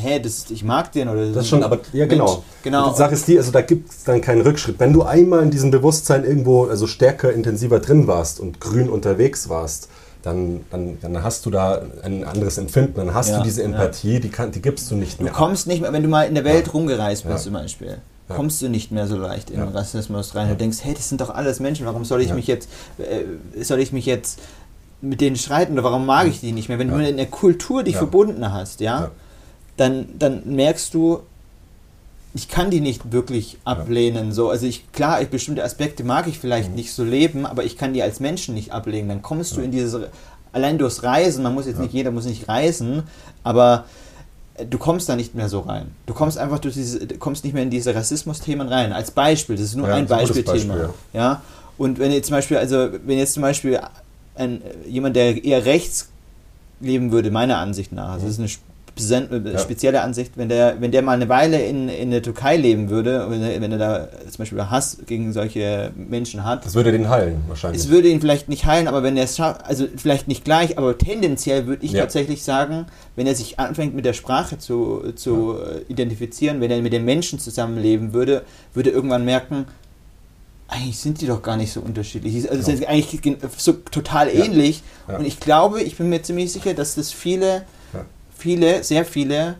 [0.00, 2.44] hä, das, ich mag den oder Das schon, aber ja genau.
[2.62, 2.90] genau.
[2.90, 4.78] Die Sache ist die, also da gibt es dann keinen Rückschritt.
[4.78, 9.48] Wenn du einmal in diesem Bewusstsein irgendwo also stärker, intensiver drin warst und grün unterwegs
[9.48, 9.88] warst,
[10.22, 14.28] dann, dann, dann hast du da ein anderes Empfinden, dann hast du diese Empathie, die,
[14.28, 15.32] kann, die gibst du nicht mehr.
[15.32, 17.98] Du kommst nicht mehr, wenn du mal in der Welt rumgereist bist zum Beispiel
[18.28, 18.34] ja.
[18.34, 19.68] kommst du nicht mehr so leicht in ja.
[19.68, 20.48] Rassismus rein.
[20.48, 22.68] Du denkst, hey, das sind doch alles Menschen, warum soll ich mich jetzt,
[22.98, 24.40] äh, soll ich mich jetzt
[25.00, 26.78] mit denen streiten oder warum mag ich die nicht mehr?
[26.78, 29.10] Wenn du in der Kultur dich verbunden hast, ja,
[29.76, 31.20] Dann, dann merkst du,
[32.34, 34.32] ich kann die nicht wirklich ablehnen.
[34.32, 36.74] So, also ich, klar, ich, bestimmte Aspekte mag ich vielleicht mhm.
[36.74, 39.08] nicht so leben, aber ich kann die als Menschen nicht ablehnen.
[39.08, 39.96] Dann kommst du in dieses,
[40.52, 43.04] allein durchs Reisen, man muss jetzt nicht, jeder muss nicht reisen,
[43.44, 43.84] aber
[44.64, 45.92] du kommst da nicht mehr so rein.
[46.06, 48.92] Du kommst einfach durch diese, kommst nicht mehr in diese Rassismus-Themen rein.
[48.92, 50.74] Als Beispiel, das ist nur ja, ein Beispielthema.
[50.74, 51.42] Beispiel, ja.
[51.76, 53.80] Und wenn jetzt zum Beispiel, also wenn jetzt zum Beispiel
[54.34, 56.08] ein, jemand, der eher rechts
[56.80, 58.67] leben würde, meiner Ansicht nach, also das ist eine.
[58.98, 63.26] Spezielle Ansicht, wenn der, wenn der mal eine Weile in, in der Türkei leben würde,
[63.28, 66.64] wenn er, wenn er da zum Beispiel Hass gegen solche Menschen hat.
[66.64, 67.82] Das würde den heilen, wahrscheinlich.
[67.82, 70.78] Es würde ihn vielleicht nicht heilen, aber wenn er es schafft, also vielleicht nicht gleich,
[70.78, 72.00] aber tendenziell würde ich ja.
[72.00, 72.86] tatsächlich sagen,
[73.16, 75.80] wenn er sich anfängt mit der Sprache zu, zu ja.
[75.88, 78.42] identifizieren, wenn er mit den Menschen zusammenleben würde,
[78.74, 79.66] würde er irgendwann merken,
[80.68, 82.48] eigentlich sind die doch gar nicht so unterschiedlich.
[82.50, 82.76] Also ja.
[82.76, 84.82] sind eigentlich so total ähnlich.
[85.06, 87.64] Und ich glaube, ich bin mir ziemlich sicher, dass das viele
[88.38, 89.56] viele, sehr viele,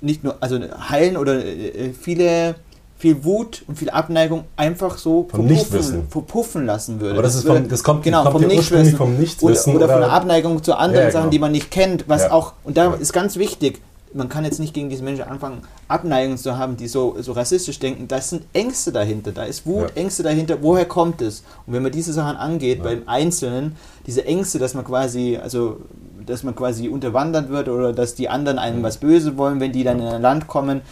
[0.00, 2.54] nicht nur, also heilen oder äh, viele,
[2.98, 6.06] viel Wut und viel Abneigung einfach so Nichtwissen.
[6.08, 7.14] verpuffen lassen würde.
[7.14, 8.96] Aber das, ist vom, das kommt, genau, kommt vom, Nichtwissen.
[8.96, 9.74] vom Nichtwissen.
[9.74, 11.30] Oder, oder, von der Abneigung zu anderen ja, Sachen, genau.
[11.30, 12.32] die man nicht kennt, was ja.
[12.32, 12.94] auch, und da ja.
[12.94, 13.80] ist ganz wichtig,
[14.14, 17.78] man kann jetzt nicht gegen diese Menschen anfangen, Abneigung zu haben, die so, so rassistisch
[17.78, 18.08] denken.
[18.08, 20.02] Da sind Ängste dahinter, da ist Wut, ja.
[20.02, 20.58] Ängste dahinter.
[20.60, 21.42] Woher kommt es?
[21.66, 22.84] Und wenn man diese Sachen angeht, ja.
[22.84, 25.78] beim Einzelnen, diese Ängste, dass man quasi, also
[26.26, 29.84] dass man quasi unterwandert wird oder dass die anderen einem was Böse wollen, wenn die
[29.84, 30.82] dann in ein Land kommen.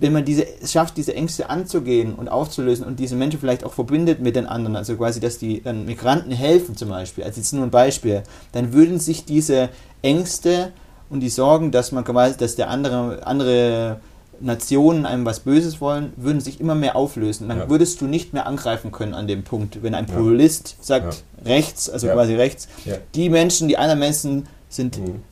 [0.00, 3.72] Wenn man diese, es schafft, diese Ängste anzugehen und aufzulösen und diese Menschen vielleicht auch
[3.72, 7.52] verbindet mit den anderen, also quasi, dass die dann Migranten helfen zum Beispiel, als jetzt
[7.52, 9.70] nur ein Beispiel, dann würden sich diese
[10.02, 10.72] Ängste
[11.10, 14.00] und die Sorgen, dass man quasi, dass der andere, andere
[14.40, 17.48] Nationen einem was Böses wollen, würden sich immer mehr auflösen.
[17.48, 17.68] Dann ja.
[17.68, 20.84] würdest du nicht mehr angreifen können an dem Punkt, wenn ein Populist ja.
[20.84, 21.20] sagt ja.
[21.44, 22.68] Rechts, also quasi rechts.
[23.14, 25.22] Die Menschen, die anderen Menschen sind mhm.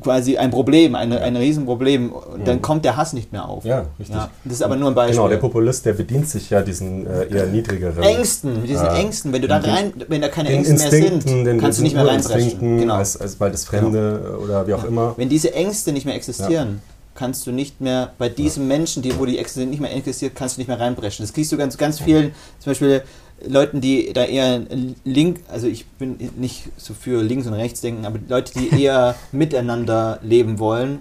[0.00, 2.12] quasi ein Problem, ein, ein Riesenproblem.
[2.12, 3.64] Und dann kommt der Hass nicht mehr auf.
[3.64, 4.16] Ja, richtig.
[4.44, 5.16] das ist aber nur ein Beispiel.
[5.16, 9.00] Genau, der Populist, der bedient sich ja diesen äh, eher niedrigeren Ängsten, mit diesen äh,
[9.00, 9.32] Ängsten.
[9.32, 12.78] Wenn du da rein, wenn da keine Ängste mehr sind, kannst du nicht mehr reinbrechen.
[12.78, 12.94] Genau.
[12.94, 15.14] als, als bald das Fremde oder wie auch immer.
[15.16, 16.80] Wenn diese Ängste nicht mehr existieren,
[17.18, 20.56] kannst du nicht mehr bei diesen Menschen, die, wo die Ängste nicht mehr existiert, kannst
[20.56, 21.24] du nicht mehr reinbrechen.
[21.24, 23.02] Das kriegst du ganz, ganz vielen, zum Beispiel
[23.46, 24.60] Leuten, die da eher
[25.04, 29.14] link, also ich bin nicht so für links und rechts denken, aber Leute, die eher
[29.32, 31.00] miteinander leben wollen,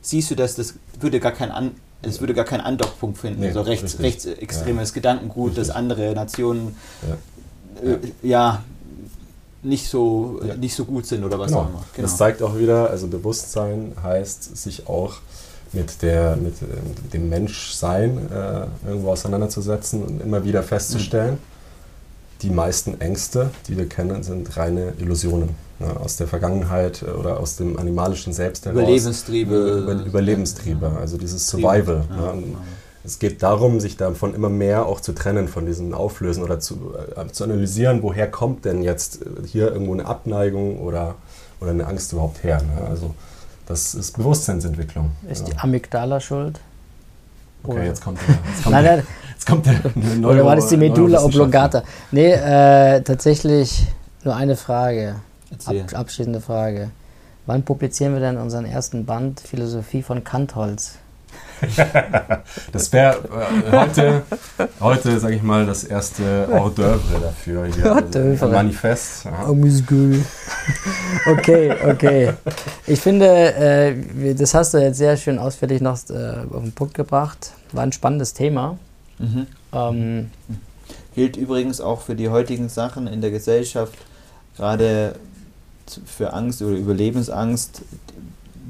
[0.00, 1.72] siehst du, dass das würde gar kein an
[2.04, 3.42] es würde gar keinen Andockpunkt finden.
[3.42, 4.26] Nee, so rechts, richtig.
[4.32, 5.76] rechtsextremes Gedankengut, dass Richtig.
[5.76, 6.74] andere Nationen
[7.82, 7.88] Ja.
[7.92, 8.64] äh, ja
[9.62, 10.56] nicht so Ja.
[10.56, 11.60] nicht so gut sind oder was Genau.
[11.62, 11.84] auch immer.
[11.96, 15.14] Das zeigt auch wieder, also Bewusstsein heißt, sich auch
[15.72, 21.38] mit, der, mit ähm, dem Menschsein äh, irgendwo auseinanderzusetzen und immer wieder festzustellen,
[22.42, 25.50] die meisten Ängste, die wir kennen, sind reine Illusionen.
[25.80, 28.78] Ja, aus der Vergangenheit äh, oder aus dem animalischen Selbst heraus.
[28.78, 29.54] Überlebenstriebe.
[29.82, 31.66] Über, Überlebenstriebe, also dieses Triebe.
[31.66, 32.04] Survival.
[32.08, 32.58] Ja, und genau.
[33.04, 36.94] es geht darum, sich davon immer mehr auch zu trennen, von diesem Auflösen oder zu,
[37.16, 41.16] äh, zu analysieren, woher kommt denn jetzt äh, hier irgendwo eine Abneigung oder,
[41.60, 42.62] oder eine Angst überhaupt her.
[42.62, 42.86] Ne?
[42.88, 43.14] Also
[43.66, 45.10] das ist Bewusstseinsentwicklung.
[45.28, 45.58] Ist die ja.
[45.62, 46.60] Amygdala schuld?
[47.64, 49.02] Okay, jetzt kommt der, jetzt kommt nein,
[49.42, 51.82] jetzt kommt der oder war das die Medulla oblongata?
[52.10, 53.86] Nee, äh, tatsächlich
[54.24, 55.16] nur eine Frage.
[55.66, 56.90] Ab, abschließende Frage.
[57.46, 60.98] Wann publizieren wir denn unseren ersten Band Philosophie von Kantholz?
[62.72, 64.22] Das wäre äh, heute,
[64.80, 67.66] heute sage ich mal, das erste Hors d'oeuvre dafür.
[67.66, 68.42] Hier.
[68.42, 69.24] Ein Manifest.
[69.24, 69.46] Ja.
[69.46, 70.24] Amüsgül.
[71.26, 72.32] Okay, okay.
[72.86, 76.94] Ich finde, äh, das hast du jetzt sehr schön ausführlich noch äh, auf den Punkt
[76.94, 77.52] gebracht.
[77.72, 78.76] War ein spannendes Thema.
[79.22, 79.46] Mhm.
[79.72, 80.30] Ähm,
[81.14, 83.94] Gilt übrigens auch für die heutigen Sachen in der Gesellschaft,
[84.56, 85.14] gerade
[86.06, 87.82] für Angst oder Überlebensangst,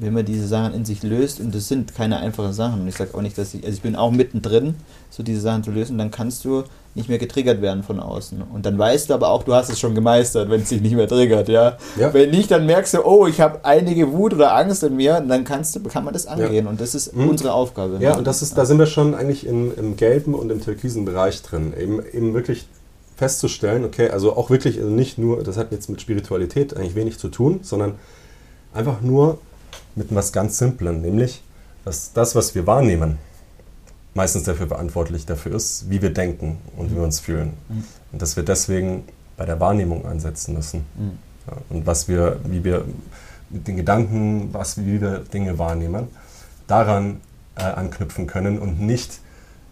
[0.02, 2.96] wenn man diese Sachen in sich löst, und das sind keine einfachen Sachen, und ich
[2.96, 4.74] sage auch nicht, dass ich, also ich bin auch mittendrin,
[5.10, 8.42] so diese Sachen zu lösen, dann kannst du nicht mehr getriggert werden von außen.
[8.52, 10.94] Und dann weißt du aber auch, du hast es schon gemeistert, wenn es dich nicht
[10.94, 11.78] mehr triggert, ja.
[11.98, 12.12] Ja.
[12.12, 15.28] Wenn nicht, dann merkst du, oh, ich habe einige Wut oder Angst in mir, und
[15.28, 16.66] dann kannst du, kann man das angehen.
[16.66, 17.30] Und das ist Mhm.
[17.30, 17.96] unsere Aufgabe.
[18.00, 18.18] Ja, ne?
[18.18, 21.40] und das ist, da sind wir schon eigentlich in, im gelben und im türkisen Bereich
[21.42, 21.72] drin.
[21.78, 22.66] Eben, eben wirklich
[23.16, 27.18] festzustellen, okay, also auch wirklich, also nicht nur, das hat jetzt mit Spiritualität eigentlich wenig
[27.18, 27.94] zu tun, sondern
[28.74, 29.38] einfach nur
[29.94, 31.42] mit was ganz Simplem, nämlich,
[31.84, 33.18] dass das, was wir wahrnehmen,
[34.14, 37.54] meistens dafür verantwortlich dafür ist, wie wir denken und wie wir uns fühlen.
[37.68, 37.84] Mhm.
[38.12, 39.04] Und dass wir deswegen
[39.36, 40.84] bei der Wahrnehmung ansetzen müssen.
[40.96, 41.18] Mhm.
[41.46, 42.84] Ja, und was wir, wie wir
[43.50, 46.08] mit den Gedanken, was, wie wir Dinge wahrnehmen,
[46.66, 47.20] daran
[47.56, 49.20] äh, anknüpfen können und nicht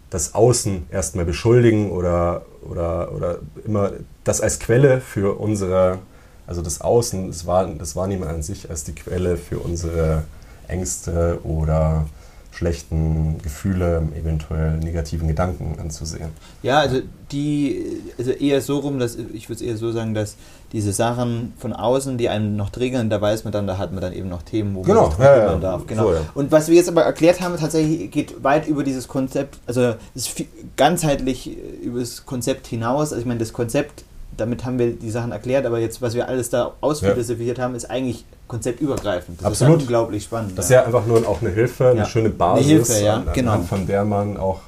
[0.09, 3.91] das Außen erstmal beschuldigen oder, oder, oder immer
[4.23, 5.99] das als Quelle für unsere,
[6.47, 10.23] also das Außen, das, Wahr, das Wahrnehmen an sich als die Quelle für unsere
[10.67, 12.05] Ängste oder
[12.51, 16.29] schlechten Gefühle, eventuell negativen Gedanken anzusehen.
[16.61, 16.99] Ja, also
[17.31, 20.35] die, also eher so rum, dass ich würde es eher so sagen, dass
[20.73, 24.01] diese Sachen von außen, die einen noch triggern, da weiß man dann, da hat man
[24.01, 25.87] dann eben noch Themen, wo Genau, man sich ja, kümmern ja, darf.
[25.87, 26.03] Genau.
[26.03, 26.21] so, ja.
[26.33, 30.43] Und was wir jetzt aber erklärt haben, tatsächlich geht weit über dieses Konzept, also ist
[30.75, 33.11] ganzheitlich äh, über das Konzept hinaus.
[33.11, 34.03] Also ich meine, das Konzept,
[34.37, 37.89] damit haben wir die Sachen erklärt, aber jetzt, was wir alles da ausphilosophiert haben, ist
[37.89, 39.39] eigentlich konzeptübergreifend.
[39.41, 39.77] Das Absolut.
[39.77, 40.57] ist unglaublich spannend.
[40.57, 42.05] Das ist ja einfach nur auch eine Hilfe, eine Ja.
[42.05, 43.57] schöne Basis, Eine Hilfe, ja, an, an, genau.
[43.61, 44.59] von der man auch,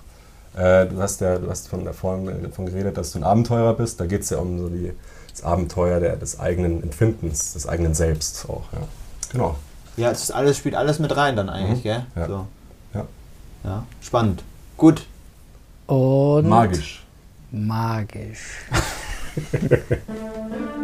[0.55, 3.99] äh, du hast ja, du hast von davon davon geredet, dass du ein Abenteurer bist.
[3.99, 4.91] Da geht es ja um so die,
[5.32, 8.64] das Abenteuer der, des eigenen Empfindens, des eigenen Selbst auch.
[8.74, 8.80] Ja.
[9.32, 9.55] Genau.
[9.97, 11.84] Ja, es ist alles, spielt alles mit rein dann eigentlich, Mhm.
[11.84, 12.05] gell?
[12.16, 12.28] Ja.
[12.28, 12.47] So.
[12.93, 13.05] Ja.
[13.64, 13.84] ja.
[14.01, 14.43] Spannend.
[14.78, 15.05] Gut.
[15.88, 17.03] und Magisch.
[17.51, 18.39] magisch.
[19.36, 20.83] Ha ha ha ha.